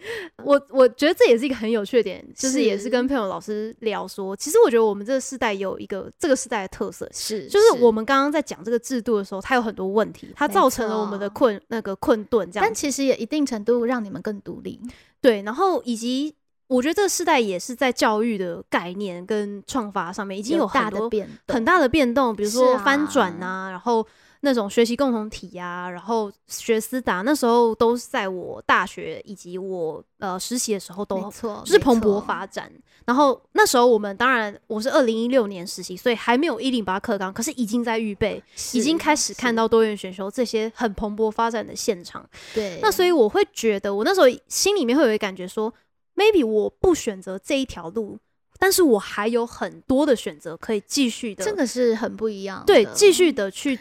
[0.43, 14.81] 我我觉得这也是一个很有趣的点，就是也是跟朋友老师聊说，其实我觉得我们这个世代有一个这个世代的特色，是就是我们刚刚在讲这个制度的时候，它有很多问题，它造成了我们的困那个困顿，这样，但其实也一定程度让你们更独立，
[15.21, 16.35] 对，然后以及。
[16.67, 21.11] 我觉得这个时代也是在教育的概念跟创发上面已经有很多
[21.49, 24.07] 很大的变动，比如说翻转啊，然后
[24.41, 32.73] 那种学习共同体啊，然后学思达那时候都是在我大学以及我呃实习的时候都错，就是蓬勃发展。
[33.05, 38.43] 然后那时候我们当然我是二零一六年实习，所以还没有一零八课纲，可是已经在预备，
[38.73, 42.27] 已经开始看到多元选修这些很蓬勃发展的现场。
[42.55, 45.73] 对，那所以我会觉得我那时候心里面会有一个感觉说。
[46.15, 48.19] Maybe 我不选择这一条路，
[48.59, 52.63] 但是我还有很多的选择可以继续的，这个是很不一样。
[52.67, 53.79] 对，继续的去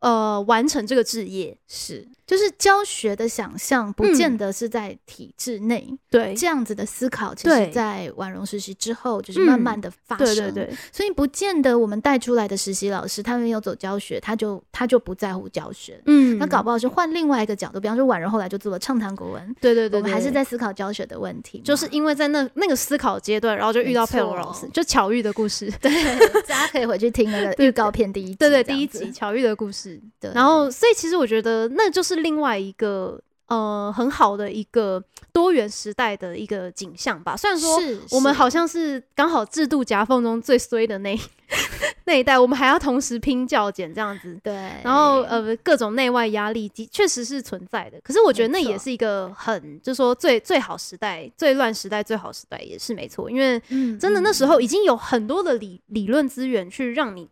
[0.00, 2.08] 呃完成这个置业是。
[2.26, 5.86] 就是教学的想象，不见得是在体制内。
[6.10, 10.26] 对，这样子的思考，其实，在婉容实习之后，就是慢慢的发生。
[10.26, 10.76] 对对对。
[10.90, 16.00] 所以，不见得我们带出来的实习老师，他们有走教学，他就他就不在乎教学。
[16.06, 16.36] 嗯。
[16.38, 19.54] 那搞不好是换另外一个角度，比方说婉容后来就做了畅谈国文。
[19.60, 20.00] 对对对。
[20.00, 25.70] 我们还是在思考教学的问题，就是因为在那那个思考阶段，然后就遇到佩罗老师，就巧遇的故事。
[25.80, 25.92] 对，
[26.42, 28.34] 大家可以回去听那个预告片第一集。
[28.34, 30.00] 对对，第一集巧遇的故事。
[30.18, 30.32] 对。
[30.34, 33.20] 然后，所以其实我觉得那就是另外一个。
[33.48, 35.00] 呃，很好的一个
[35.32, 37.36] 多元时代的一个景象吧。
[37.36, 37.78] 虽然说
[38.10, 41.16] 我们好像是刚好制度夹缝中最衰的那
[42.06, 44.36] 那一代，我们还要同时拼教检这样子。
[44.42, 44.52] 对，
[44.82, 48.00] 然后呃，各种内外压力的确实是存在的。
[48.02, 53.30] 可是我觉得那也是一个很，就是说最最好时代、最乱时代、最好时代也是没错。
[53.30, 53.62] 因为
[54.00, 57.28] 真的那时候已经有很多的理理论资源去让你。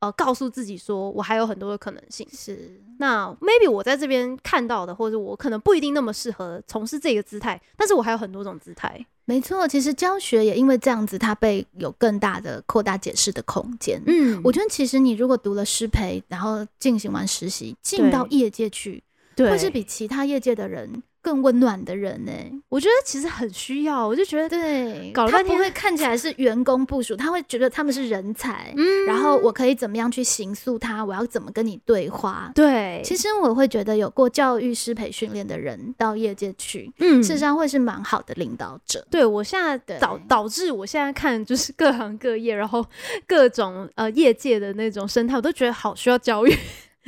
[0.00, 2.26] 呃，告诉自己说，我还有很多的可能性。
[2.32, 9.04] 是，那 maybe 我在这边看到的，或者我可能不一定那么适合从事这个姿态，但是我还有很多种姿态。
[9.24, 14.00] 没错，其实教学也因为这样子，它被有更大的扩大解释的空间。
[14.06, 19.02] 嗯，我觉得其实你如果读了师培，然后进行完实习，进到业界去，
[19.36, 21.02] 或是比其他业界的人。
[21.20, 22.32] 更温暖的人呢？
[22.68, 24.06] 我觉得其实很需要。
[24.06, 28.72] 我就觉得，对，搞他不会看起来是员工部署，他会觉得他们是人才。
[28.76, 31.04] 嗯，然后我可以怎么样去形塑他？
[31.04, 32.50] 我要怎么跟你对话？
[32.54, 39.06] 对，其实我会觉得有过教育师培训练的人到业界去，嗯，事实上会是蛮好的领导者。
[39.10, 42.84] 对我现在导导致我现在看就是各行各业，然后
[43.26, 46.56] 各种呃业界的那种生态，我都觉得好需要教育。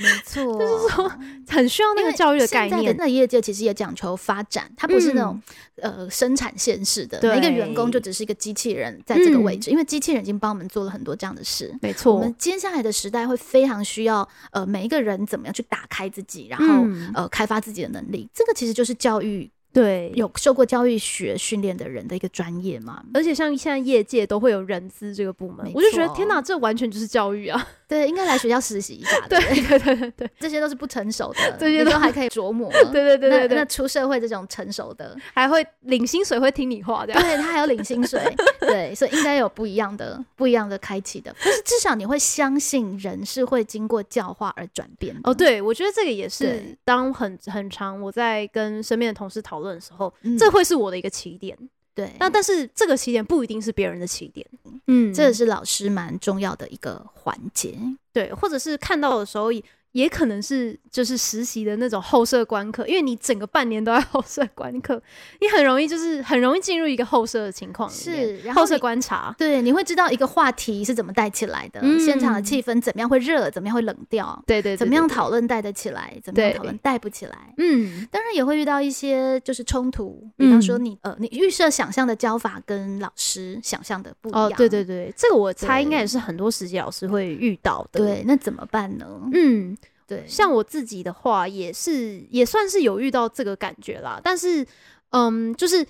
[0.01, 1.13] 没错，就是说
[1.49, 2.97] 很需要那个教育的概念。
[2.97, 5.41] 那业界其实也讲求发展，它不是那种
[5.77, 11.73] 呃生产线式的，每个员工就只是一个机器人在这个位置，因为机器人已经帮我们做了很多这样的事。
[11.83, 18.29] 没错，我们接下来的时代会非常需要呃每一个人怎么样去打开自己，然后呃开发自己的能力。
[18.33, 23.03] 这个其实就是教育对，有受过教育学训练的人的一个专业嘛。
[23.15, 27.69] 而且像现在业界都会有人资这个部门，我就觉得天哪，这完全就是教育啊！
[27.87, 29.11] 对，应该来学校实习一下。
[29.29, 32.71] 对对对对对，这些都是不成熟的，这些都还可以琢磨。
[32.93, 37.13] 对对对对对，那出社会这种成熟的， 还会领薪水，会听你话的。
[37.15, 38.21] 对他还有领薪水，
[38.61, 41.35] 对，所以应该有不一样的、不一样的开启的。
[41.45, 45.17] 但是至少你会相信人是会经过教化而转变。
[45.25, 51.57] 哦，对，我觉得这个也是当很很长我在跟身边的同事讨论的时候，这会是我的一个起点。
[51.95, 54.47] 对，那但是这个起点不一定是别人的起点，
[54.87, 57.79] 嗯，这也是老师蛮重要的一个环节，
[58.13, 59.51] 对，或者是看到的时候。
[59.93, 65.03] 也可能是就是实习的那种后设观课，因为你整个半年都在后设观课，
[65.41, 89.07] 你很容易就是很容易进入一个后设的情况是，然后后设观察，对，你会知道一个话题是怎么带起来的，现场的气氛怎么样会热，怎么样会冷掉，对对，怎么样讨论带得起来，怎么样讨论带不起来，嗯，当然也会遇到一些就是冲突，比方说你呃你预设想象的教法跟老师想象的不一样，对对对，这个我猜应该也是很多实习老师会遇到的，对，那怎么办呢？
[89.33, 89.77] 嗯。
[90.11, 94.21] 对，像我自己的话，也是也算是有遇到这个感觉啦。
[94.25, 94.67] 但是，
[95.11, 95.87] 嗯，就是，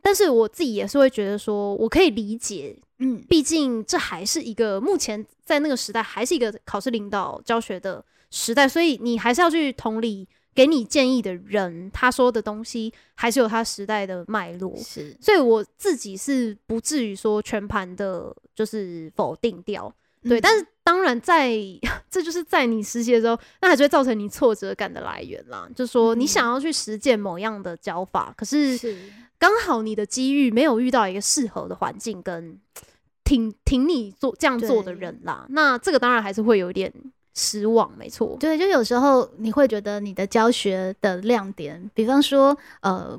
[0.00, 14.76] 但是我自己也是会觉得说，我可以理解，嗯，毕竟这还是一个目前在那个时代还是一个考试领导教学的时代，所以你还是要去同理给你建议的人，他说的东西还是有他时代的脉络。
[14.76, 19.92] 是，所以我自己是不至于说全盘的，就是否定掉。
[20.22, 21.56] 对，但是当然，在
[22.10, 25.68] 这就是在你实习的时候，那还是会造成你挫折感的来源啦。
[25.76, 28.78] 就说你想要去实践某样的教法，可是
[29.38, 32.58] 刚好你的机遇没有遇到一个适合的环境跟
[33.24, 35.46] 挺挺你做这样做的人啦。
[35.50, 36.92] 那这个当然还是会有点
[37.34, 38.36] 失望，没错。
[38.40, 43.18] 对，就有时候你会觉得你的教学的亮点，比方说，呃，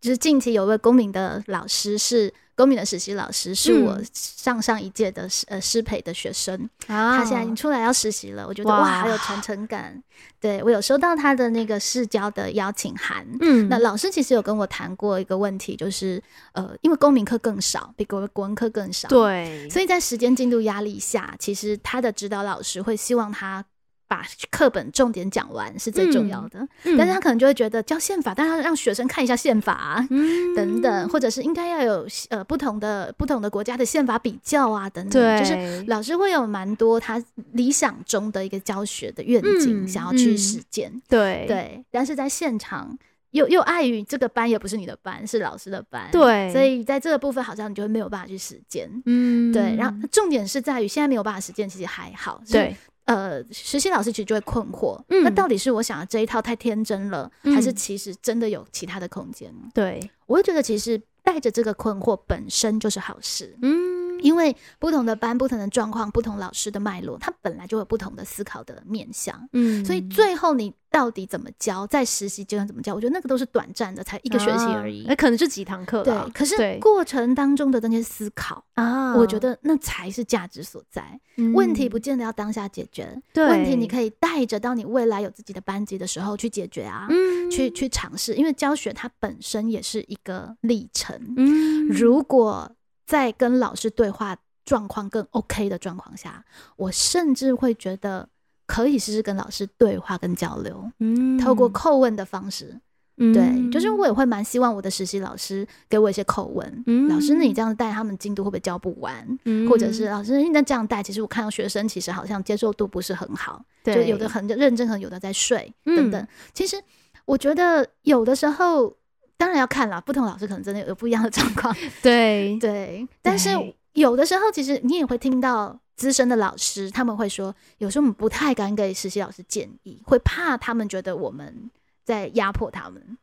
[0.00, 2.34] 就是近期有位公民的老师是。
[2.56, 10.02] 公民的实习老师是我上上一届的师呃师培的学生，他现在已经出来要实习了，我觉得哇，好有传承感。
[10.40, 23.62] 对我有收到他的那个市交的邀请函，嗯，那老师其实有跟我谈过一个问题，就是呃，因为公民课更少，比国国文课更少，对，所以在时间进度压力下，其实他的指导老师会希望他。
[24.08, 30.06] 把课本重点讲完是最重要的，但是他可能就会觉得教宪法，但他让学生看一下宪法啊
[30.54, 41.44] 等等，或者是应该要有呃不同的不同的国家的宪法比较啊等等，就是老师会有蛮多他理想中的一个教学的愿景想要去实践，对。
[41.46, 42.96] 对，但是在现场
[43.30, 52.76] 又又碍于这个班也不是你的班，是老师的班，对，所以在这个部分好像你就会没有办法去实践，嗯，对，然后重点是在于现在没有办法实践，其实还好，对。
[53.06, 59.52] 呃，实习老师其实就会困惑，那到底是我想的这一套太天真了，还是其实真的有其他的空间？
[59.72, 63.56] 对，我会觉得其实带着这个困惑本身就是好事。
[63.62, 63.95] 嗯。
[64.20, 69.48] 因为不同的班、不同的状况、不同老师的脉络，他本来就有不同的思考的面向。
[69.52, 76.02] 嗯，所以最后你到底怎么教，在实习阶段怎么教，我觉得那个都是短暂的，才一个学期而已，那可能就几堂课。
[76.02, 81.20] 对，可是过程当中的那些思考啊，我觉得那才是价值所在。
[81.54, 87.06] 问题不见得要当下解决，问题你可以带着到你未来有自己的班级的时候去解决啊，
[87.50, 91.34] 去去尝试，因为教学它本身也是一个历程。
[91.36, 92.70] 嗯，如果
[93.06, 96.44] 在跟老师对话状况更 OK 的状况下，
[96.76, 98.28] 我甚至会觉得
[98.66, 102.76] 可以试试跟老师对话跟交流，嗯，透过叩问的方式，
[103.16, 109.24] 对，就是我也会蛮希望我的实习老师给我一些叩问，嗯，老师，那你这样带他们进度会不会教不完？
[109.44, 116.26] 嗯，或者是老师，那这样带，其实我看到学生其实好像接受度不是很好，就有的很认真，很有的在睡等等。
[116.52, 116.76] 其实
[117.24, 118.96] 我觉得有的时候。
[119.36, 121.74] 当然要看了，不同老师可能真的有不一样的状况。
[122.02, 123.50] 对 对，但是
[123.92, 131.70] 有的时候，其实你也会听到资深的老师他们会说，有时候我们不太敢给实习老师建议，会怕他们觉得我们
[132.04, 133.18] 在压迫他们。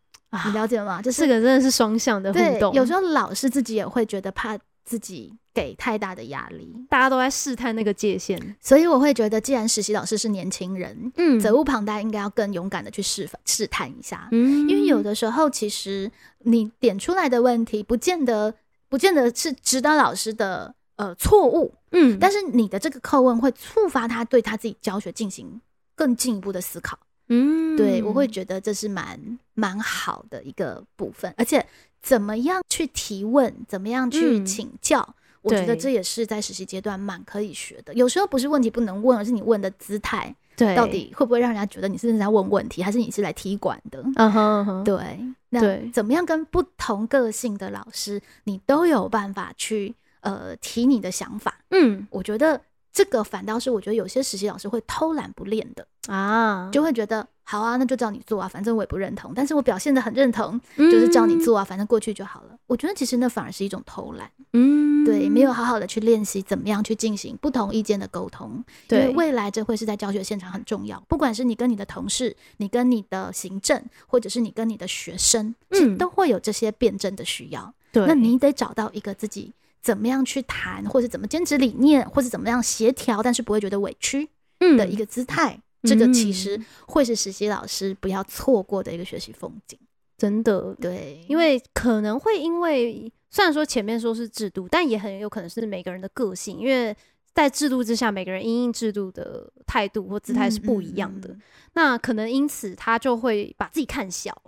[0.46, 1.02] 你了解吗？
[1.02, 2.74] 就是这个真的是双向的互动。
[2.74, 4.58] 有时候老师自己也会觉得怕。
[4.86, 18.54] 自己给太大的压力，大家都在试探那个界限，所以我会觉得，既然实习老师是年轻人，嗯，责无旁贷，应该要更勇敢的去试试探一下，嗯，因为有的时候其实你点出来的问题，不见得
[18.90, 25.62] 不见得是指导老师的呃错误，嗯，但是你的这个叩问会触发他对他自己教学进行
[25.96, 28.28] 更进一步的思考，嗯，对我会。
[28.28, 31.66] 觉得这是蛮蛮好的一个部分，而且。
[32.04, 33.52] 怎么样去提问？
[33.68, 35.16] 怎么样去请教？
[35.42, 37.94] 我觉得这也是在实习阶段蛮可以学的。
[37.96, 44.04] 有时候不是问题不能问，而是你问的姿态对，到底会不会让人家觉得你是在问问题，还是你是来踢馆的？
[44.18, 51.58] 嗯哼嗯哼，对，那怎么样跟不同个性的老师，你都有办法去呃提你的想法？
[51.72, 52.62] 嗯，我觉得。
[52.96, 55.84] 这个反倒是我觉得有些实习老师会偷懒不练的
[56.14, 62.58] 啊，就会觉得好啊，那就照你做啊，反正我也不认同，但是我表现的很认同，就是照你做啊，反正过去就好了。
[62.68, 71.02] 我觉得其实那反而是一种偷懒，嗯，对，没有好好的去练习怎么样去进行不同意见的沟通，对，未来这会是在教学现场很重要。
[71.08, 77.74] 不管是你跟你的同事，你跟你的行政，或者是你跟你的学生，嗯，都会有这些辩证的需要。
[77.92, 79.54] 对，那你得找到一个自己。
[79.84, 84.30] 怎么样去谈，或者怎么坚持理念，或者怎么样协调，但是不会觉得委屈
[84.78, 89.78] 的一个姿态，这个其实会是实习老师不要错过的一个学习风景。
[90.18, 96.96] 真的，对，因为可能会因为虽然说前面说是制度，但也很有可能是每个人的个性，因为
[97.34, 101.36] 在制度之下，每个人因应制度的态度或姿态是不一样的，
[101.74, 104.40] 那可能因此他就会把自己看小。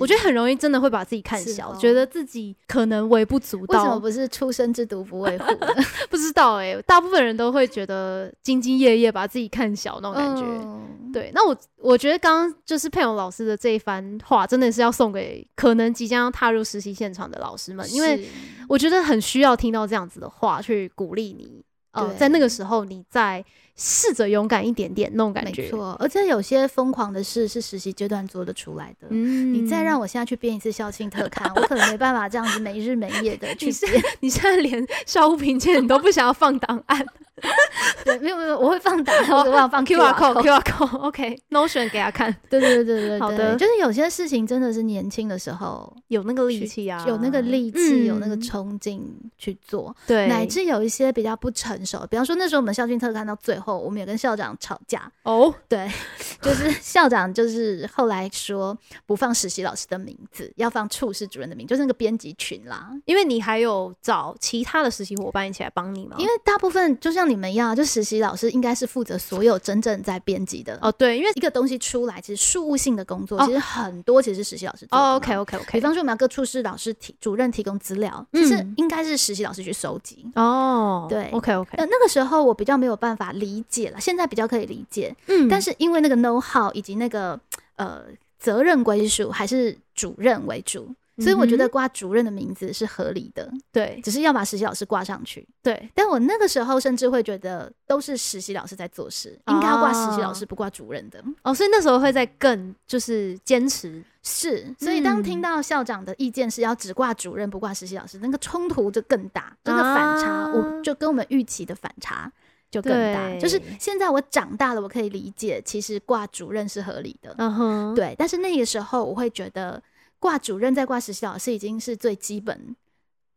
[0.00, 3.78] 我觉得很容易，真的会把自己看小，觉得自己可能微不足道。
[3.78, 5.44] 为什么不是出生之犊不畏虎？
[6.10, 11.12] 不知道哎，大部分人都会觉得兢兢业业，把自己看小那种感觉。
[11.12, 18.28] 对，那我我觉得刚刚就是佩蓉老师的这一番话，真的是要送给可能即将要踏入实习现场的老师们，因为
[18.68, 21.64] 我觉得很需要听到这样子的话去鼓励你。
[21.92, 23.44] 呃，在那个时候，你在。
[23.80, 25.96] 试着勇敢一点点那种感觉，没错。
[26.00, 29.06] 而且有些疯狂的事是实习阶段做得出来的。
[29.10, 34.02] 嗯，你再让我现在去编一次校庆特刊， 我可能没办法这样子没日没夜的去编。
[34.18, 37.06] 你现在连校务评鉴你都不想要放档案？
[38.04, 42.34] 对，没有没有，我会放档案，我会放 Q R code，Q R code，OK，Notion 给他看。
[42.50, 43.54] 对对对对对，好的。
[43.54, 49.00] 就是有些事情真的是年轻的时候有那个力气啊，有那个力气，有那个冲劲
[49.38, 49.94] 去做。
[50.04, 53.67] 对，乃至有一些比较不成熟，比方说那时候我们校庆特刊到最后。
[53.68, 55.90] 后我们也跟校长吵架哦，对，
[56.40, 62.90] 就是校长就是后来说不放实习老师的名字，要放处室主任的名，就是那个编辑群啦。
[63.04, 66.16] 因为你还有找其他的实习伙伴一起来帮你吗？
[66.18, 70.90] 因为大部分就像你们一样，就实习老师应该是负责所有真正在编辑的哦。
[70.92, 74.98] 对，因为一个东西出来，其实事务性的工作其实很多，其实是实习老师做。
[74.98, 75.72] 哦，OK OK OK。
[75.72, 80.24] 比方说我们要各处室老师提主任提供资料，其实应该是实习老师去收集。
[80.34, 81.70] 哦，对，OK OK。
[81.76, 87.38] 那那个时候我比较没有办法理解了，现在比较可以理解，嗯，但是因为那个 know how 以及那个
[87.76, 88.02] 呃
[88.38, 95.90] 责任归属还是主任为主，所以我觉得挂主任的名字是合理的，对，只是要把实习老师挂上去，对。
[95.94, 101.22] 但我那个时候甚至会觉得都是实习老师在做事，应该要挂实习老师不挂主任的。
[101.42, 104.02] 哦，所以那时候会在更就是坚持。
[104.22, 112.30] 是，所以当听到校长的意见是要只挂主任不挂实习老师，那个冲突就更大，这个反差，我就跟我们预期的反差。
[112.70, 118.14] 就更大，就是现在我长大了，我可以理解，其实挂主任是合理的，嗯哼，对。
[118.18, 119.82] 但是那个时候，我会觉得
[120.18, 122.76] 挂主任再挂实习老师已经是最基本。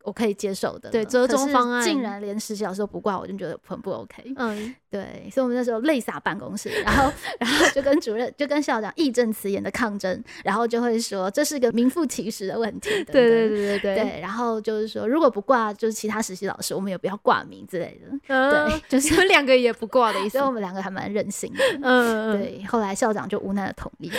[0.04, 4.22] 我可以接受的，对折中方案，竟然连实习老师都不挂，我就觉得很不 OK。
[4.36, 12.90] 嗯，对，所以我们那时候泪洒办公室，然后，然后就跟主任，就跟校长义正辞严的抗争，然后就会说这是个名副其实的问题。
[13.04, 14.20] 对对对对对，对。
[14.20, 18.10] 然后就是说，如果不挂，就是其他实习老师，我们也不要挂名之类的。
[18.26, 20.38] 对，就是我们两个也不挂的意思。
[20.38, 21.62] 所以我们两个还蛮任性的。
[21.82, 22.64] 嗯，对。
[22.64, 24.10] 后来校长就无奈的同意。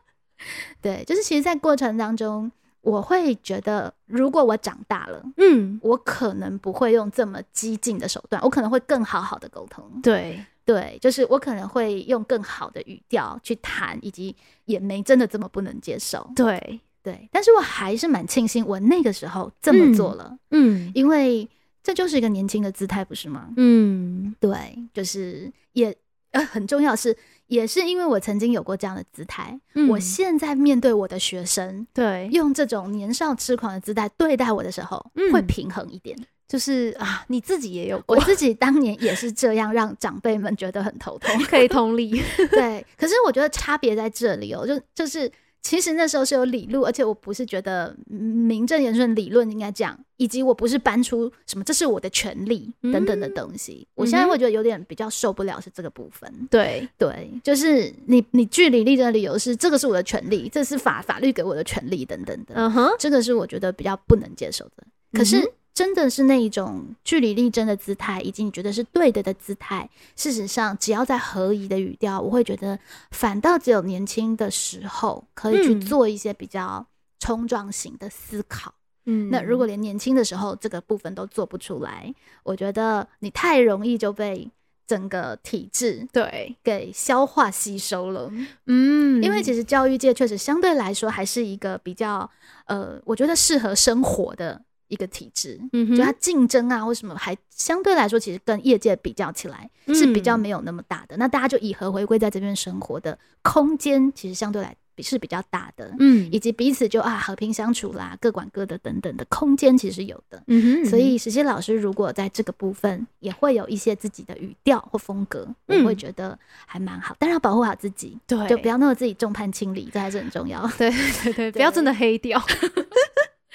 [0.82, 2.52] 对，就是其实，在过程当中。
[2.86, 9.84] 我会觉得，如果我长大了，嗯，我可能不会用这么激进的手段，我可能会更好好的沟通。
[10.00, 16.30] 对对，就是我可能会用更好的语调去谈，以及也没真的这么不能接受。
[16.36, 21.48] 对对，但是我还是蛮庆幸我那个时候这么做了，嗯，因为
[21.82, 23.48] 这就是一个年轻的姿态，不是吗？
[23.56, 25.92] 嗯，对，就是也
[26.30, 27.16] 呃很重要是。
[27.46, 36.16] 也是因为我曾经有过这样的姿态，我现在面对我的学生，对，用这种年少痴狂的姿态对待我的时候，会平衡一点。
[36.48, 42.22] 就是啊，你自己也有，我自己当年也是这样，让长辈们觉得很头痛，可以同理。
[42.50, 45.30] 对，可是我觉得差别在这里哦，就就是。
[45.62, 53.86] 其实那时候是有理路，而且我不是觉得名正言顺理论应该这样，以及我不是搬出什么这是我的权利等等的东西。
[53.94, 56.32] 我现在会觉得有点比较受不了是这个部分。
[56.48, 62.54] 对对，就是你你据理力争的理由是这个是我的权利，这是法法律给我的权利等等的。
[62.54, 64.84] 嗯哼，这个是我觉得比较不能接受的。
[65.12, 65.52] 可是。
[65.76, 69.86] 真的是那一种据理力争的姿态，以及你觉得是对的的姿态。
[70.16, 72.78] 事实上，只要在合宜的语调，我会觉得
[73.10, 76.86] 反倒只有年轻的时候可以去做一些比较
[77.20, 78.72] 冲撞型的思考。
[79.04, 82.10] 嗯，那如果连年轻的时候这个部分都做不出来，
[82.42, 84.50] 我觉得你太容易就被
[84.86, 88.32] 整个体制对，给消化吸收了。
[88.64, 92.30] 嗯，因为其实教育界确实相对来说还是一个比较
[92.64, 95.60] 呃，我觉得适合生活的一个体制。
[95.72, 101.16] 嗯就它竞争啊，或什么，还相对来说，其实跟业界比较起来是比较嗯没有那么大的。
[101.16, 110.42] 那大家就以和回归，在这边生活的空间，其实相对来比是比较大的，嗯以及彼此就啊和平相处啦，各管各的等等的空间，其实有的。
[110.46, 117.14] 嗯哼，所以实习老师如果在这个部分也会有一些自己的语调或风格，我会嗯觉得还蛮好。
[117.18, 120.66] 当然要保护好自己，对，就不要弄得自己众叛亲离，这还是很重要。
[120.78, 122.42] 对对 对，不要真的黑掉。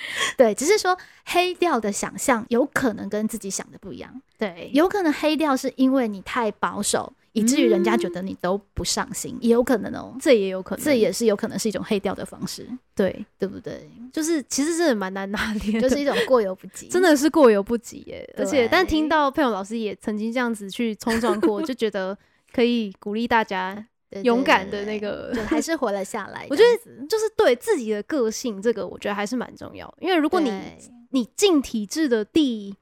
[0.37, 10.15] 对，只是说黑掉的想象有可能跟自己想的不一样，对，有可能黑掉是因为你太保守，以至于人家觉得你都不上心，也有可能哦。
[10.19, 13.89] 这也有可能，这也是有可能是一种黑掉的方式，对，对不对？
[14.11, 18.27] 就是其实真的蛮难拿捏，就是一种过犹不及， 真的是过犹不及耶。
[18.37, 22.17] 而且，但听到佩勇老师也曾经这样子去冲撞过，就觉得
[22.51, 26.45] 可以鼓励大家，对对勇敢的那个就还是活了下来。
[26.51, 29.91] 我觉得就是对自己的个性，这个我觉得还是蛮重要。
[29.99, 30.51] 因为如果你
[31.11, 32.75] 你进体制的第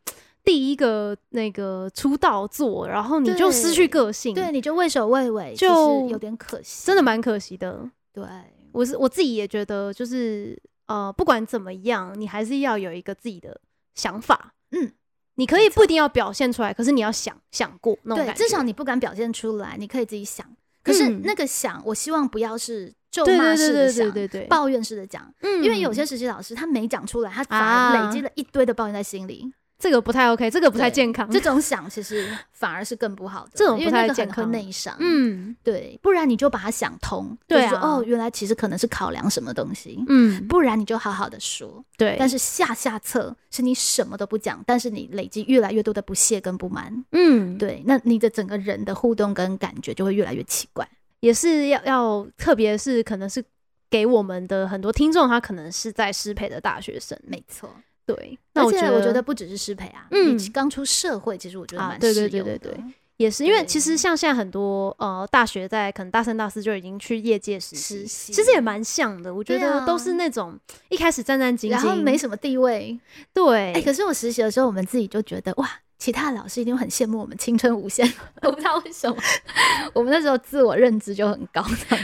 [0.43, 7.89] 第一个那个出道作，然后你就失去个性，对，你就畏首畏尾，就有点可惜，真的蛮可惜的。
[8.11, 8.26] 对。
[8.72, 13.60] 我是我自己也觉得，就是呃，不管怎么样，你还是要有一个自己的
[13.95, 14.53] 想法。
[14.72, 14.91] 嗯，
[15.35, 18.43] 你可以不一定要表现出来，可是你要想想过那种，感觉。
[18.43, 20.45] 至少你不敢表现出来，你可以自己想。
[20.84, 25.31] 可是嗯那个想，我希望不要是咒骂式的想，对对对，抱怨式的讲。
[25.41, 29.51] 嗯因为有些实习老师他没讲出来，他反而啊累积了一堆的抱怨在心里。
[29.80, 31.27] 这个不太 OK，这个不太健康。
[31.31, 34.51] 这种想其实反而是更不好的，这种不太健康。
[34.51, 35.56] 内伤。，嗯。
[35.64, 37.95] 对，不然你就把它想通，对就是说啊。
[37.95, 40.03] 哦，原来其实可能是考量什么东西。
[40.10, 50.85] 嗯，不然你就好好的说，对，但是下下策是你什么都不讲，但是你累积越来越多的不屑跟不满，嗯，对，那你的整个人的互动跟感觉就会越来越奇怪。
[51.22, 53.43] 也是要要，特别是可能是
[53.89, 57.69] 给我们的很多听众，他可能是在失培的大学生，没错，
[58.15, 58.40] 对。
[58.53, 62.94] 那我觉得，我觉得不只是失陪啊，嗯你刚出社会，其实我觉得啊对蛮适对对对用的。
[63.18, 69.36] 也是因为其实像现在很多呃大学在可能大三大四就已经去业界实习，其实也蛮像的。
[69.36, 70.57] 我觉得都是那种
[70.88, 72.98] 一开始战战兢兢，然后没什么地位，
[73.34, 75.69] 对，哎、可是我实习的时候，我们自己就觉得哇，
[75.99, 78.09] 其他的老师一定会很羡慕我们青春无限。
[78.41, 79.15] 我不知道为什么，
[79.93, 81.61] 我们那时候自我认知就很高。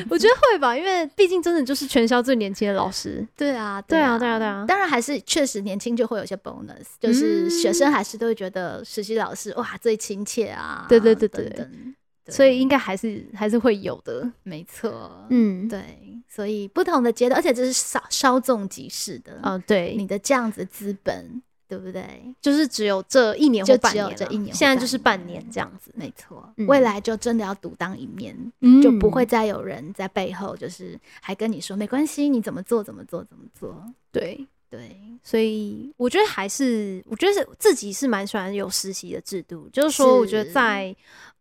[0.09, 3.25] 我觉得会吧，因为毕竟真的就是全校最年轻的老师。
[3.37, 11.45] 对啊，对啊，对啊，对啊，当然还是确实年轻就会有些 bonus，就是学生还是都会觉得实习老师哇最亲切啊，对对对对。
[11.45, 11.95] 等等。
[12.25, 12.33] 对。
[12.33, 14.27] 所以应该还是还是会有的。
[14.43, 22.03] 没错，嗯，对，所以不同的阶段，而且这是稍稍纵即逝的哦，对，你的这样子资本，对不对？
[22.41, 33.75] 就是只有这一年就或半年这一年或现在就是半半年这样子，没错，嗯未来就真的要独当一面，嗯就不会再有人在背后就是还跟你说没关系，你怎么做怎么做怎么做。
[34.11, 34.47] 对。
[34.67, 40.93] 对，所以我觉得还是，我觉得是自己是蛮喜欢有实习的制度，就是说，我觉得在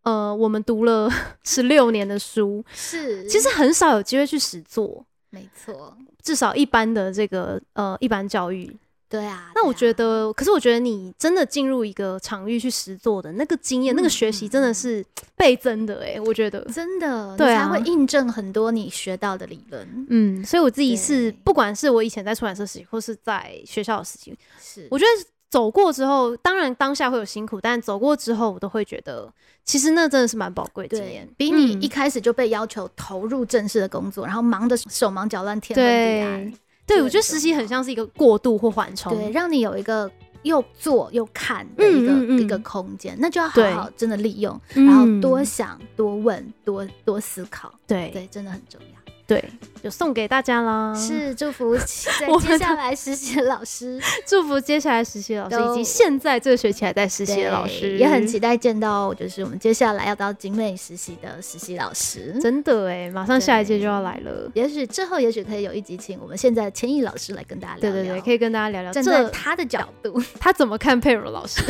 [0.02, 1.10] 呃，我们读了
[1.42, 8.76] 十六年的书，是，其实很少有机会去实做，没错，至少一般的这个呃一般教育。
[9.08, 9.50] 对啊。
[9.54, 15.04] 那我觉得，可是我觉得你真的进入一个场域去实做的那个经验、那个学习，真的是
[15.36, 16.64] 倍增的哎、我觉得。
[16.72, 20.06] 真的，对啊会印证很多你学到的理论。
[20.08, 29.32] 嗯，所以我自己是，不管是我以前在出版社实习，或是在学校的实习，是，我觉得走过之后，当然当下会有辛苦，但走过之后，我都会觉得，
[29.64, 36.52] 其实那真的是蛮宝贵的经对验，比你嗯一开始就被要求投入正式的工作，然后忙得手忙脚乱、天昏地暗
[36.86, 37.02] 对。
[37.02, 40.10] 我觉得实习很像是一个过渡或缓冲，对，让你有一个
[40.42, 49.03] 又做又看的一个、嗯嗯嗯一个空间，那就要好好真的利用，嗯然后多想、多问、多多思考，对对，真的很重要。
[49.26, 49.42] 对，
[49.82, 50.94] 就送给大家啦。
[50.94, 62.38] 是祝福在接下来实习的老师， 祝福接下来实习的老师，以及现在这个学期还在实习的老对师，也很期待见到，就是我们接下来要到景美实习的实习老师。
[62.40, 64.50] 真的哎，马上下一届就要来了。
[64.54, 71.62] 也许之后，也许可以有一集请我们现在的千亿老师来跟大家聊聊，对对对，可以跟大家聊聊站在这他的角度， 他怎么看佩如老师，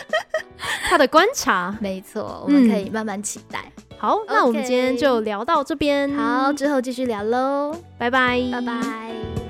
[0.88, 1.76] 他的观察。
[1.78, 3.70] 没错，我们可以嗯慢慢期待。
[4.00, 6.10] 好，那我们今天就聊到这边。
[6.16, 9.49] 好，，之后继续聊喽，拜拜，拜拜。